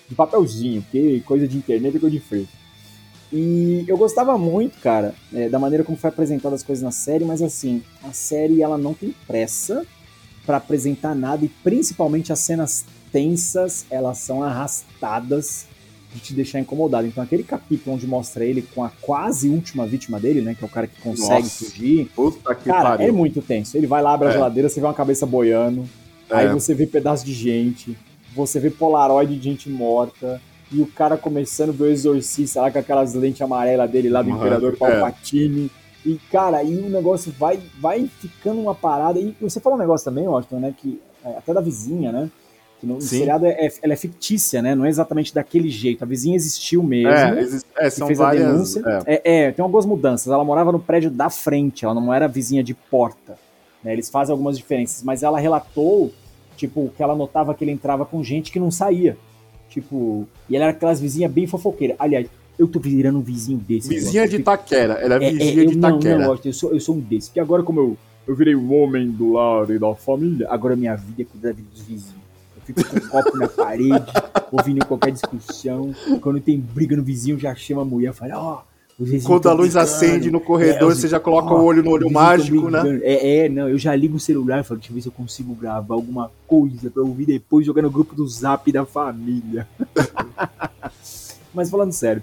[0.08, 2.50] De papelzinho, porque coisa de internet é coisa de frente.
[3.32, 7.24] E eu gostava muito, cara, é, da maneira como foi apresentada as coisas na série,
[7.24, 9.86] mas assim, a série ela não tem pressa
[10.44, 15.66] para apresentar nada e principalmente as cenas tensas, elas são arrastadas
[16.14, 17.06] de te deixar incomodado.
[17.06, 20.54] Então, aquele capítulo onde mostra ele com a quase última vítima dele, né?
[20.54, 22.10] Que é o cara que consegue Nossa, fugir.
[22.14, 23.08] Puta que cara, pariu.
[23.08, 23.76] é muito tenso.
[23.76, 24.30] Ele vai lá, abre é.
[24.30, 25.88] a geladeira, você vê uma cabeça boiando,
[26.28, 26.36] é.
[26.36, 27.96] aí você vê pedaço de gente,
[28.34, 32.70] você vê polaroid de gente morta, e o cara começando a ver o exorcista lá
[32.70, 34.76] com aquelas lentes amarelas dele lá do uhum, Imperador é.
[34.76, 35.70] Palpatine.
[36.06, 36.08] É.
[36.08, 39.20] E, cara, aí o negócio vai, vai ficando uma parada.
[39.20, 40.74] E você falou um negócio também, Washington, né?
[40.76, 42.30] Que é, até da vizinha, né?
[42.82, 44.74] Que no, no seriado é, é, ela é fictícia, né?
[44.74, 46.02] Não é exatamente daquele jeito.
[46.02, 47.12] A vizinha existiu mesmo.
[47.12, 48.82] É, exist, é são fez várias, a denúncia.
[49.06, 49.14] É.
[49.14, 49.22] é.
[49.44, 50.26] É, tem algumas mudanças.
[50.26, 53.38] Ela morava no prédio da frente, ela não era vizinha de porta.
[53.84, 53.92] Né?
[53.92, 56.12] Eles fazem algumas diferenças, mas ela relatou,
[56.56, 59.16] tipo, que ela notava que ele entrava com gente que não saía.
[59.68, 61.96] Tipo, e ela era aquelas vizinhas bem fofoqueiras.
[62.00, 62.26] Aliás,
[62.58, 63.90] eu tô virando um vizinho desse.
[63.90, 65.78] Vizinha de Itaquera, ela é, é vizinha de.
[65.78, 67.28] Não, não, eu sou, eu sou um desses.
[67.28, 70.96] Porque agora, como eu, eu virei um homem do lar e da família, agora minha
[70.96, 72.21] vida é cuidar dos vizinhos
[72.64, 74.12] fico com um copo na parede,
[74.50, 75.94] ouvindo qualquer discussão.
[76.20, 78.62] Quando tem briga no vizinho, já chama a mulher e fala, ó.
[78.62, 78.72] Oh,
[79.24, 82.70] quando a luz acende no corredor, é, você já coloca o olho no olho mágico,
[82.70, 83.00] né?
[83.02, 85.12] É, é, não, eu já ligo o celular e falo, deixa eu ver se eu
[85.12, 89.66] consigo gravar alguma coisa pra ouvir depois jogar no grupo do zap da família.
[91.54, 92.22] Mas falando sério,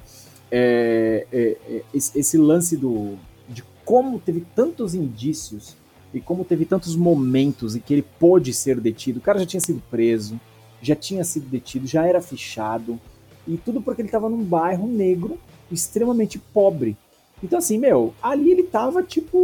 [0.52, 3.16] é, é, é, esse, esse, lance do,
[3.48, 5.76] de como teve tantos indícios
[6.14, 9.20] e como teve tantos momentos em que ele pôde ser detido.
[9.20, 10.40] O cara já tinha sido preso,
[10.82, 13.00] já tinha sido detido, já era fichado,
[13.48, 15.38] e tudo porque ele estava num bairro negro
[15.72, 16.98] extremamente pobre.
[17.44, 19.38] Então, assim, meu, ali ele tava tipo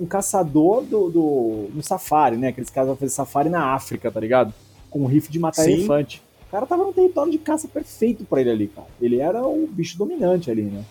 [0.00, 2.48] um caçador do, do, no safari, né?
[2.48, 4.54] Aqueles caras que fazer safari na África, tá ligado?
[4.88, 5.72] Com um rifle de matar Sim.
[5.72, 6.22] elefante.
[6.48, 8.88] O cara tava num território de caça perfeito para ele ali, cara.
[9.00, 10.84] Ele era o bicho dominante ali, né?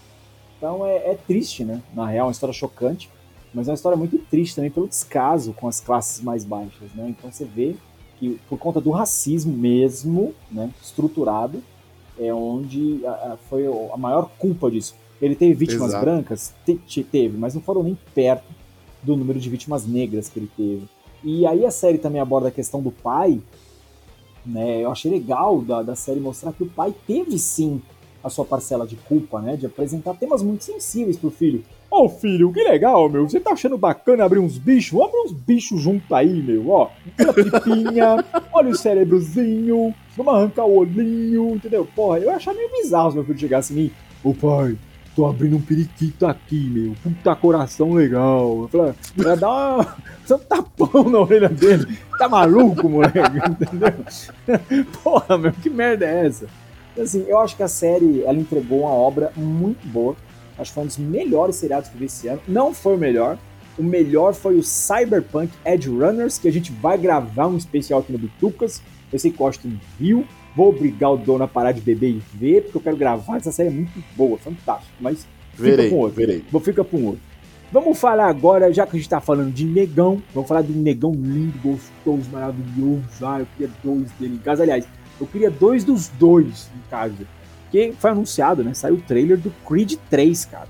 [0.58, 1.82] Então é, é, triste, né?
[1.94, 3.10] Na real, uma história chocante.
[3.54, 7.10] Mas é uma história muito triste também pelo descaso com as classes mais baixas, né?
[7.10, 7.76] Então você vê
[8.20, 11.64] que por conta do racismo mesmo, né, estruturado,
[12.20, 14.96] é onde a, a, foi a maior culpa disso.
[15.22, 16.06] Ele teve vítimas Exato.
[16.06, 16.54] brancas?
[16.66, 18.46] Te, teve, mas não foram nem perto
[19.02, 20.88] do número de vítimas negras que ele teve.
[21.24, 23.42] E aí a série também aborda a questão do pai,
[24.46, 24.84] né?
[24.84, 27.82] Eu achei legal da, da série mostrar que o pai teve sim
[28.24, 29.56] a sua parcela de culpa, né?
[29.56, 31.64] De apresentar temas muito sensíveis pro filho.
[31.92, 33.28] Ô oh, filho, que legal, meu.
[33.28, 35.02] Você tá achando bacana abrir uns bichos?
[35.02, 36.70] Abre uns bichos junto aí, meu.
[36.70, 41.88] Ó, olha a pipinha, olha o cérebrozinho, vamos arrancar o olhinho, entendeu?
[41.96, 43.92] Porra, eu achava meio bizarro se meu filho chegasse em mim.
[44.24, 44.78] Ô pai,
[45.16, 46.94] tô abrindo um periquito aqui, meu.
[47.02, 48.62] Puta coração legal.
[48.62, 49.98] Eu falei, vai dar uma...
[50.32, 51.98] um tapão na orelha dele.
[52.20, 53.18] Tá maluco, moleque?
[53.50, 54.86] Entendeu?
[55.02, 56.48] Porra, meu, que merda é essa?
[57.02, 60.16] Assim, eu acho que a série, ela entregou uma obra muito boa.
[60.58, 62.42] Acho que foi um dos melhores seriados que eu vi esse ano.
[62.48, 63.38] Não foi o melhor.
[63.78, 68.12] O melhor foi o Cyberpunk Edge Runners, que a gente vai gravar um especial aqui
[68.12, 68.82] no Bitucas.
[69.12, 70.26] Eu sei que o Austin viu.
[70.56, 73.38] Vou obrigar o dono a parar de beber e ver, porque eu quero gravar.
[73.38, 74.92] Essa série é muito boa, fantástica.
[75.00, 76.16] Mas verei, fica com outro.
[76.18, 76.44] Verei.
[76.52, 77.22] Vou ficar com outro.
[77.72, 80.82] Vamos falar agora, já que a gente tá falando de negão, vamos falar de um
[80.82, 83.04] negão lindo, gostoso, maravilhoso.
[83.22, 84.64] Ah, eu queria dois dele em casa.
[84.64, 84.86] Aliás,
[85.20, 87.28] eu queria dois dos dois em casa.
[87.72, 88.74] Que foi anunciado, né?
[88.74, 90.68] Saiu o trailer do Creed 3, cara.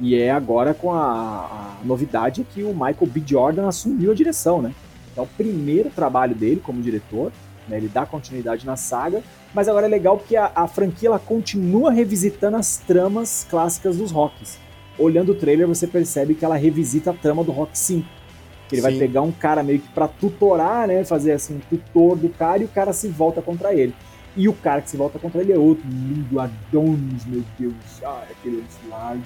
[0.00, 3.22] E é agora com a, a novidade que o Michael B.
[3.26, 4.74] Jordan assumiu a direção, né?
[5.16, 7.32] É o primeiro trabalho dele como diretor,
[7.68, 7.76] né?
[7.78, 9.22] Ele dá continuidade na saga,
[9.54, 14.10] mas agora é legal porque a, a franquia ela continua revisitando as tramas clássicas dos
[14.10, 14.58] rocks.
[14.98, 18.25] Olhando o trailer, você percebe que ela revisita a trama do Rock 5 que
[18.74, 18.88] ele Sim.
[18.88, 21.04] vai pegar um cara meio que pra tutorar, né?
[21.04, 23.94] Fazer assim, um tutor do cara e o cara se volta contra ele.
[24.36, 27.74] E o cara que se volta contra ele é outro, lindo Adonis, meu Deus.
[28.04, 29.22] Ah, aquele largo.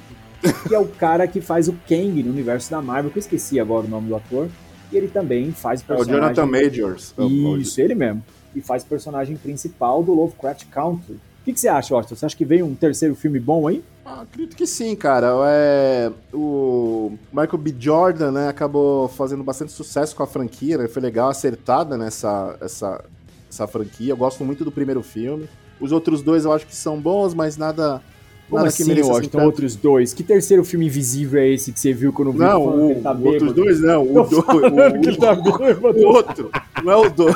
[0.69, 3.59] que é o cara que faz o Kang no universo da Marvel, que eu esqueci
[3.59, 4.49] agora o nome do ator.
[4.93, 6.15] E ele também faz personagem...
[6.15, 7.15] É o Jonathan Majors.
[7.59, 8.23] Isso, ele mesmo.
[8.55, 11.15] E faz personagem principal do Lovecraft Country.
[11.15, 12.15] O que, que você acha, Austin?
[12.15, 13.83] Você acha que veio um terceiro filme bom aí?
[14.05, 15.29] Ah, acredito que sim, cara.
[15.47, 17.75] É, o Michael B.
[17.79, 20.89] Jordan, né, acabou fazendo bastante sucesso com a franquia, né?
[20.89, 23.05] Foi legal, acertada nessa essa,
[23.51, 24.13] essa franquia.
[24.13, 25.49] Eu gosto muito do primeiro filme.
[25.81, 28.03] Os outros dois eu acho que são bons, mas nada.
[28.49, 29.45] Como nada assim, que assim, tanto...
[29.45, 30.13] outros dois?
[30.13, 33.53] Que terceiro filme invisível é esse que você viu quando viu não, o, tá outros
[33.53, 34.03] dois não.
[34.03, 36.51] O, do, o, o, tá o, outro.
[36.83, 37.27] Não é o do...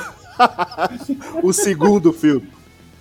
[1.42, 2.48] o segundo filme.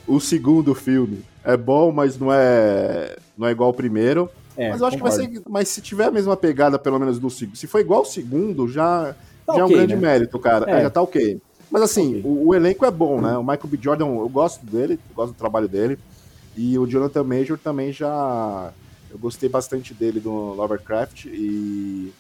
[0.06, 4.30] O segundo filme é bom, mas não é, não é igual ao primeiro.
[4.56, 5.17] É, mas eu acho concordo.
[5.17, 5.50] que vai ser.
[5.50, 7.56] Mas se tiver a mesma pegada, pelo menos do segundo.
[7.56, 9.15] Se for igual ao segundo, já,
[9.46, 10.02] tá já okay, é um grande né?
[10.02, 10.69] mérito, cara.
[10.69, 10.80] É.
[10.80, 11.41] É, já tá ok.
[11.72, 12.22] Mas assim, okay.
[12.24, 13.36] o, o, elenco é bom, né?
[13.36, 13.80] O Michael B.
[13.82, 15.98] Jordan, eu gosto dele, eu gosto do trabalho dele.
[16.56, 18.72] E o Jonathan Major também já.
[19.10, 22.13] Eu gostei bastante dele do Lovecraft e.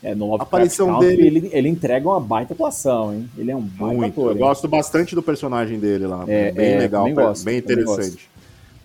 [0.00, 3.28] É, no Lovecraft aparição Country, dele ele, ele entrega uma baita atuação, hein?
[3.36, 4.12] Ele é um baita Muito.
[4.12, 4.30] ator.
[4.30, 4.38] Eu hein?
[4.38, 6.24] gosto bastante do personagem dele lá.
[6.26, 8.28] É, bem é, legal, gosto, bem interessante.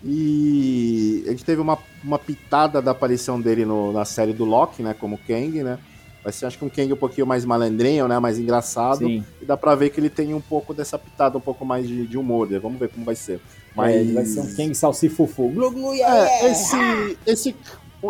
[0.04, 4.82] E a gente teve uma, uma pitada da aparição dele no, na série do Loki,
[4.82, 4.94] né?
[4.98, 5.78] Como Kang, né?
[6.22, 8.18] Vai ser, acho que um Kang um pouquinho mais malandrinho, né?
[8.18, 9.06] Mais engraçado.
[9.06, 9.24] Sim.
[9.40, 12.06] E dá pra ver que ele tem um pouco dessa pitada, um pouco mais de,
[12.06, 12.50] de humor.
[12.50, 12.58] Né?
[12.58, 13.40] Vamos ver como vai ser.
[13.74, 13.94] Mas...
[13.94, 15.48] É, ele vai ser um Kang salsifufu.
[15.48, 16.28] Glu, glu, yeah.
[16.28, 17.56] é, esse, esse,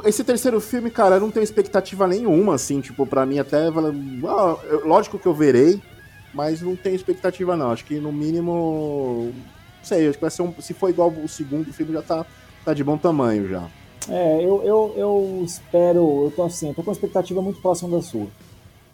[0.05, 2.81] esse terceiro filme, cara, eu não tenho expectativa nenhuma, assim.
[2.81, 3.69] Tipo, pra mim até...
[3.69, 5.81] Ah, lógico que eu verei,
[6.33, 7.71] mas não tenho expectativa não.
[7.71, 9.33] Acho que no mínimo
[9.85, 12.27] sei, acho que vai ser um, se for igual o segundo, o filme já tá,
[12.65, 13.69] tá de bom tamanho já.
[14.09, 17.97] É, eu, eu, eu espero, eu tô assim, eu tô com uma expectativa muito próxima
[17.97, 18.27] da sua.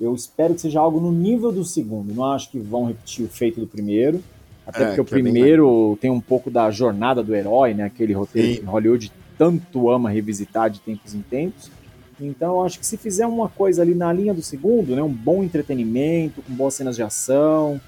[0.00, 2.14] Eu espero que seja algo no nível do segundo.
[2.14, 4.22] Não acho que vão repetir o feito do primeiro.
[4.66, 7.84] Até é, porque o primeiro é tem um pouco da jornada do herói, né?
[7.84, 8.60] Aquele roteiro Sim.
[8.60, 11.70] que Hollywood tanto ama revisitar de tempos em tempos.
[12.18, 15.02] Então eu acho que se fizer uma coisa ali na linha do segundo, né?
[15.02, 17.80] Um bom entretenimento, com boas cenas de ação,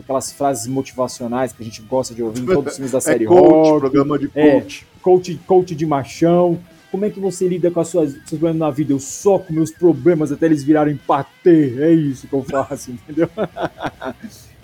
[0.00, 3.00] aquelas frases motivacionais que a gente gosta de ouvir em todos os filmes da é
[3.00, 4.86] série é coach, rock, programa de coach.
[4.86, 6.58] É, coach, coach de machão.
[6.90, 8.92] Como é que você lida com as suas, seus problemas na vida?
[8.92, 11.74] Eu soco meus problemas até eles virarem patê.
[11.82, 13.28] É isso que eu faço, entendeu?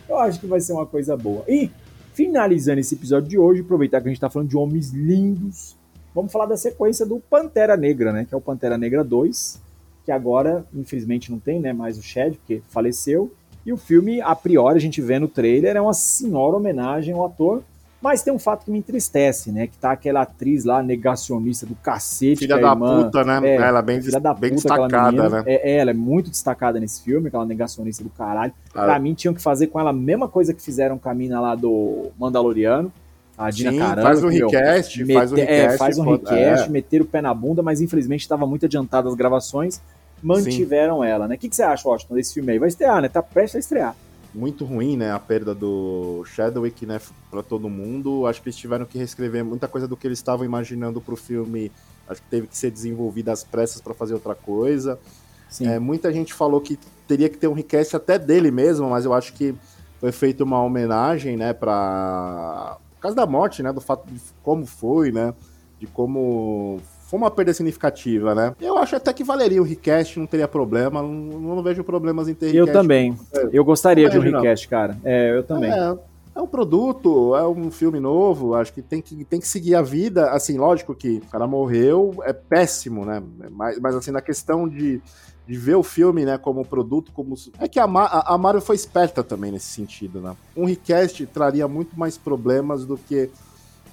[0.08, 1.44] eu acho que vai ser uma coisa boa.
[1.46, 1.70] E,
[2.14, 5.76] finalizando esse episódio de hoje, aproveitar que a gente tá falando de homens lindos,
[6.14, 8.24] vamos falar da sequência do Pantera Negra, né?
[8.24, 9.60] Que é o Pantera Negra 2,
[10.04, 13.32] que agora, infelizmente, não tem né, mais o Shed, porque faleceu.
[13.66, 17.24] E o filme, a priori, a gente vê no trailer, é uma senhora homenagem ao
[17.24, 17.62] ator.
[18.04, 19.66] Mas tem um fato que me entristece, né?
[19.66, 22.40] Que tá aquela atriz lá, negacionista do cacete.
[22.40, 23.40] Filha da irmã, puta, né?
[23.42, 25.42] É, ela bem, filha da bem puta, destacada, né?
[25.46, 28.52] É, é, ela é muito destacada nesse filme, aquela negacionista do caralho.
[28.74, 28.84] Ah.
[28.84, 31.40] Pra mim, tinham que fazer com ela a mesma coisa que fizeram com a mina
[31.40, 32.92] lá do Mandaloriano.
[33.38, 34.02] A Dina Sim, Caramba.
[34.02, 35.52] Faz um request, faz um request.
[35.52, 36.68] É, faz um request, é.
[36.68, 39.80] meter o pé na bunda, mas infelizmente estava muito adiantado as gravações
[40.24, 41.06] mantiveram Sim.
[41.06, 41.34] ela, né?
[41.34, 42.58] O que, que, você acha, Washington, desse filme aí?
[42.58, 43.08] Vai estrear, né?
[43.08, 43.96] Tá prestes a estrear.
[44.34, 45.12] Muito ruim, né?
[45.12, 47.00] A perda do Chadwick, né?
[47.30, 48.26] Pra todo mundo.
[48.26, 51.70] Acho que eles tiveram que reescrever muita coisa do que eles estavam imaginando pro filme.
[52.08, 54.98] Acho que teve que ser desenvolvida às pressas para fazer outra coisa.
[55.60, 59.12] É, muita gente falou que teria que ter um request até dele mesmo, mas eu
[59.12, 59.54] acho que
[60.00, 62.78] foi feita uma homenagem, né, pra...
[62.94, 65.34] Por causa da morte, né, do fato de como foi, né,
[65.78, 68.54] de como foi uma perda significativa, né?
[68.60, 72.34] Eu acho até que valeria o request, não teria problema, não, não vejo problemas em
[72.34, 72.68] ter request.
[72.68, 73.16] Eu também.
[73.52, 74.98] Eu gostaria de um request, cara.
[75.04, 75.70] É, eu também.
[75.70, 75.96] É,
[76.34, 79.82] é um produto, é um filme novo, acho que tem que, tem que seguir a
[79.82, 80.30] vida.
[80.30, 83.22] Assim, lógico que o cara morreu, é péssimo, né?
[83.50, 85.00] Mas, mas assim, na questão de
[85.46, 87.34] de ver o filme, né, como produto, como...
[87.58, 90.34] É que a, Ma a Marvel foi esperta também nesse sentido, né?
[90.56, 93.30] Um request traria muito mais problemas do que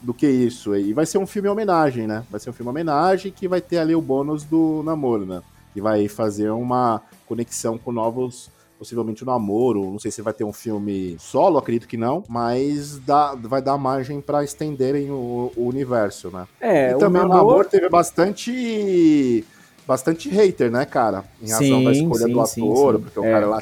[0.02, 0.76] do que isso.
[0.76, 2.24] E vai ser um filme homenagem, né?
[2.30, 5.42] Vai ser um filme homenagem que vai ter ali o bônus do namoro, né?
[5.74, 8.50] Que vai fazer uma conexão com novos
[8.82, 12.98] possivelmente o namoro, não sei se vai ter um filme solo, acredito que não, mas
[12.98, 16.48] dá, vai dar margem para estenderem o, o, universo, né?
[16.60, 17.46] É, e também o namoro...
[17.46, 19.46] namoro teve bastante
[19.86, 21.24] bastante hater, né, cara?
[21.40, 23.62] Em razão sim, da escolha sim, do ator, sim, porque o cara é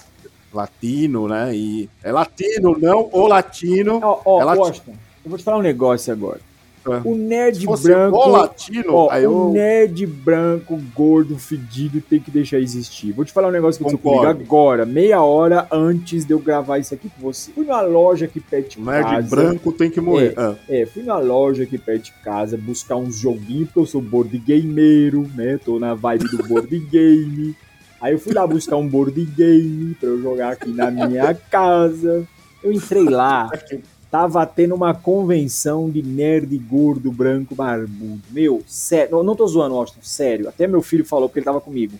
[0.54, 1.54] latino, né?
[1.54, 4.00] E é latino, não o latino.
[4.02, 4.98] Ó, ó, é latino.
[5.30, 6.42] Eu vou te falar um negócio agora.
[6.88, 7.02] É.
[7.08, 8.18] O nerd branco.
[8.18, 9.32] O latino, ó, eu...
[9.32, 13.12] O nerd branco, gordo, fedido, tem que deixar existir.
[13.12, 16.80] Vou te falar um negócio que aconteceu comigo agora, meia hora antes de eu gravar
[16.80, 17.52] isso aqui com você.
[17.52, 19.16] Fui numa loja aqui perto de nerd casa.
[19.18, 20.34] Nerd branco tem que morrer.
[20.36, 20.56] É, ah.
[20.68, 24.36] é, fui numa loja aqui perto de casa buscar uns joguinhos, porque eu sou board
[24.40, 25.60] gameiro, né?
[25.64, 27.56] Tô na vibe do board game.
[28.02, 32.26] Aí eu fui lá buscar um board game pra eu jogar aqui na minha casa.
[32.64, 33.50] Eu entrei lá
[34.12, 38.22] tava tendo uma convenção de nerd gordo, branco, barbudo.
[38.32, 40.50] Meu, sério, não, não tô zoando, Austin, sério.
[40.50, 42.00] Até meu filho falou porque ele tava comigo.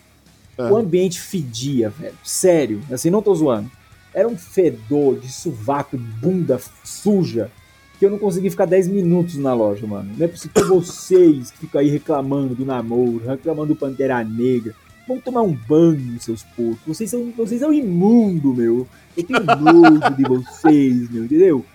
[0.58, 2.18] O ambiente fedia, velho.
[2.24, 3.72] Sério, assim, não tô zoando.
[4.14, 7.50] Era um fedor de sovaco, bunda suja,
[7.98, 10.12] que eu não consegui ficar 10 minutos na loja, mano.
[10.18, 14.76] Não é possível que vocês que ficam aí reclamando do namoro, reclamando do Pantera Negra.
[15.08, 16.80] Vão tomar um banho, seus porcos.
[16.86, 18.86] Vocês são, vocês são imundo, meu.
[19.16, 21.66] Eu tenho nojo de vocês, meu, entendeu?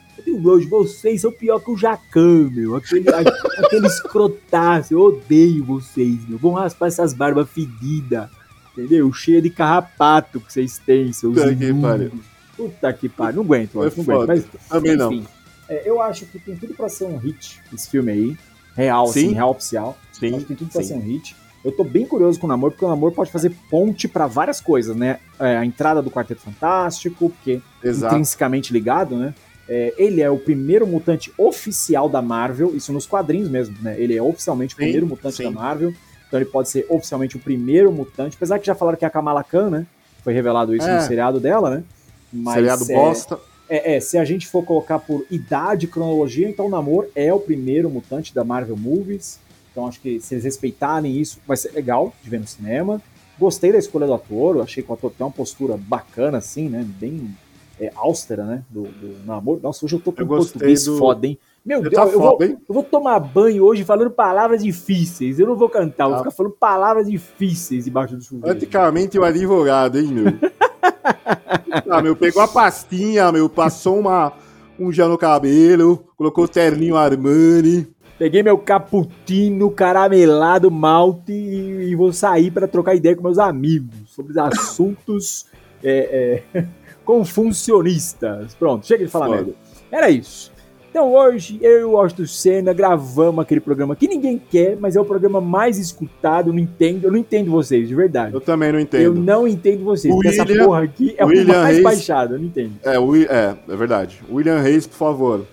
[0.44, 2.77] Hoje vocês são pior que o Jacan, meu.
[2.77, 4.94] Aquele, aquele escrotaço.
[4.94, 6.38] Eu odeio vocês, meu.
[6.38, 8.29] Vão raspar essas barbas fedidas.
[8.72, 9.12] Entendeu?
[9.12, 12.12] Cheia de carrapato que vocês têm, seus Puta que pariu.
[12.57, 13.37] Puta que pariu.
[13.37, 14.27] Não aguento, é não aguento.
[14.27, 15.27] Mas, Também enfim, não.
[15.68, 18.37] É, eu acho que tem tudo pra ser um hit, esse filme aí.
[18.77, 19.27] Real, assim, Sim.
[19.27, 19.98] assim, real oficial.
[20.12, 20.29] Sim.
[20.31, 20.88] Acho que tem tudo pra Sim.
[20.88, 21.37] ser um hit.
[21.64, 24.61] Eu tô bem curioso com o Namor, porque o Namor pode fazer ponte para várias
[24.61, 25.18] coisas, né?
[25.38, 28.14] É, a entrada do Quarteto Fantástico, porque Exato.
[28.14, 29.35] intrinsecamente ligado, né?
[29.68, 33.98] É, ele é o primeiro mutante oficial da Marvel, isso nos quadrinhos mesmo, né?
[33.98, 35.44] Ele é oficialmente o sim, primeiro mutante sim.
[35.44, 35.92] da Marvel,
[36.29, 39.11] então ele pode ser oficialmente o primeiro mutante, apesar que já falaram que é a
[39.11, 39.87] Kamala Khan, né?
[40.22, 40.96] Foi revelado isso é.
[40.96, 41.85] no seriado dela, né?
[42.33, 43.38] Mas, seriado é, bosta.
[43.68, 47.33] É, é, se a gente for colocar por idade e cronologia, então o Namor é
[47.33, 49.38] o primeiro mutante da Marvel Movies.
[49.70, 53.00] Então acho que se eles respeitarem isso, vai ser legal de ver no cinema.
[53.38, 56.87] Gostei da escolha do ator, achei que o ator tem uma postura bacana, assim, né?
[57.00, 57.35] Bem
[57.80, 58.64] é, austera, né?
[58.70, 59.60] Do, do namoro.
[59.62, 60.96] Nossa, hoje eu tô com eu português do...
[60.96, 61.38] foda, hein?
[61.64, 65.38] Meu Deus, tá eu, foda, vou, eu vou tomar banho hoje falando palavras difíceis.
[65.38, 66.18] Eu não vou cantar, eu vou ah.
[66.18, 68.46] ficar falando palavras difíceis debaixo do chuveiro.
[68.46, 70.26] Praticamente o advogado, hein, meu?
[71.88, 74.32] ah, meu, pegou a pastinha, meu, passou uma,
[74.78, 77.88] um gel no cabelo, colocou o terninho Armani.
[78.18, 83.94] Peguei meu cappuccino caramelado malte e, e vou sair para trocar ideia com meus amigos
[84.06, 85.46] sobre assuntos
[85.82, 86.66] é, é,
[87.04, 88.54] com funcionistas.
[88.54, 89.52] Pronto, chega de falar merda.
[89.90, 90.54] Era isso.
[90.94, 95.00] Então hoje eu e o Austin Senna gravamos aquele programa que ninguém quer, mas é
[95.00, 98.32] o programa mais escutado, não entendo, eu não entendo vocês, de verdade.
[98.32, 99.02] Eu também não entendo.
[99.02, 102.38] Eu não entendo vocês, porque essa porra aqui é William o mais Reis, baixado, eu
[102.38, 102.74] não entendo.
[102.84, 104.22] É, é, é verdade.
[104.30, 105.44] William Reis, por favor,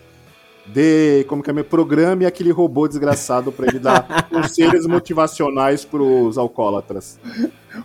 [0.68, 5.84] dê, como que é, meu programa e aquele robô desgraçado para ele dar conselhos motivacionais
[5.84, 7.20] pros alcoólatras.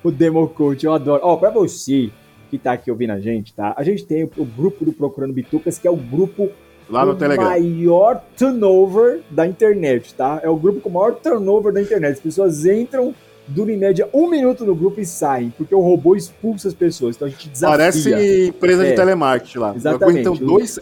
[0.05, 1.23] o Demo Coach, eu adoro.
[1.25, 2.11] Ó, oh, pra você
[2.49, 3.75] que tá aqui ouvindo a gente, tá?
[3.77, 6.51] A gente tem o, grupo do Procurando Bitucas, que é o grupo
[6.89, 7.49] Lá no Telegram.
[7.49, 10.41] maior turnover da internet, tá?
[10.43, 12.13] É o grupo com o maior turnover da internet.
[12.13, 13.13] As pessoas entram,
[13.49, 17.17] duram em média um minuto no grupo e saem, porque o robô expulsa as pessoas.
[17.17, 17.77] Então a gente desafia.
[17.77, 19.75] Parece empresa é, de telemarketing lá.
[19.75, 20.21] Exatamente.
[20.21, 20.79] Então, dois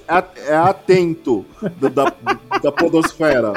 [0.46, 1.44] é atento
[1.80, 2.16] da, da,
[2.62, 3.52] da podosfera.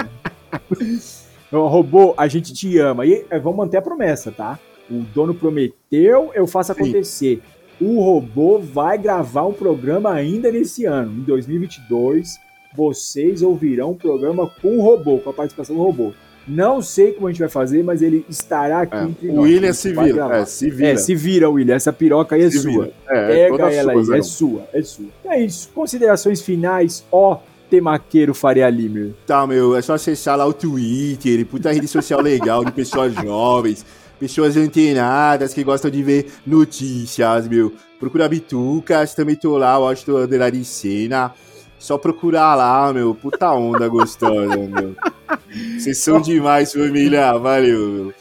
[1.47, 3.05] Então, robô, a gente te ama.
[3.05, 4.57] E é, vamos manter a promessa, tá?
[4.89, 7.35] O dono prometeu, eu faço acontecer.
[7.35, 12.39] Sim o robô vai gravar um programa ainda nesse ano, em 2022.
[12.75, 16.11] Vocês ouvirão um programa com o robô, com a participação do robô.
[16.47, 19.45] Não sei como a gente vai fazer, mas ele estará aqui É, entre o nós.
[19.45, 20.37] William se vira.
[20.37, 20.89] É, se vira.
[20.89, 21.75] É, se vira, William.
[21.75, 22.89] Essa piroca aí é Se sua.
[23.09, 24.17] É, é Pega ela sua, aí, Zé.
[24.17, 25.05] é sua, é sua.
[25.25, 25.69] É isso.
[25.75, 29.11] Considerações finais, ó, temaqueiro Faria Limer.
[29.25, 33.85] Tá, meu, é só acessar lá o Twitter, puta rede social legal de pessoas jovens,
[34.19, 37.73] pessoas antenadas que gostam de ver notícias, meu.
[37.99, 41.33] Procura Bitucas, também tô lá, que tô underline cena.
[41.79, 43.13] Só procurar lá, meu.
[43.13, 44.95] Puta onda gostosa, meu.
[45.77, 47.37] Vocês são demais, família.
[47.37, 48.13] Valeu, meu.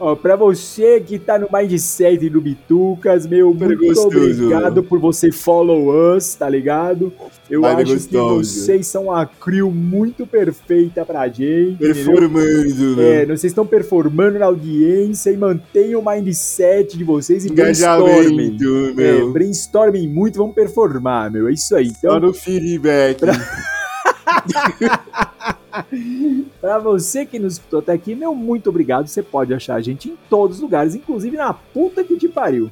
[0.00, 5.30] Ó, pra você que tá no Mindset do Bitucas, meu, muito gostoso, obrigado por você
[5.30, 7.12] follow us, tá ligado?
[7.50, 11.76] Eu Vai, acho que vocês são a crew muito perfeita pra gente?
[11.76, 13.02] Performando, meu.
[13.02, 18.56] É, vocês estão performando na audiência e mantenham o mindset de vocês e brainstorming.
[18.56, 19.32] É, meu.
[19.32, 21.46] brainstorming muito, vamos performar, meu.
[21.46, 21.88] É isso aí.
[21.88, 23.18] Então, Só no feedback.
[23.18, 23.34] Pra
[26.82, 29.06] você que nos escutou até aqui, meu muito obrigado.
[29.06, 32.70] Você pode achar a gente em todos os lugares, inclusive na puta que te pariu.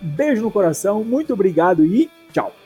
[0.00, 2.59] Beijo no coração, muito obrigado e tchau.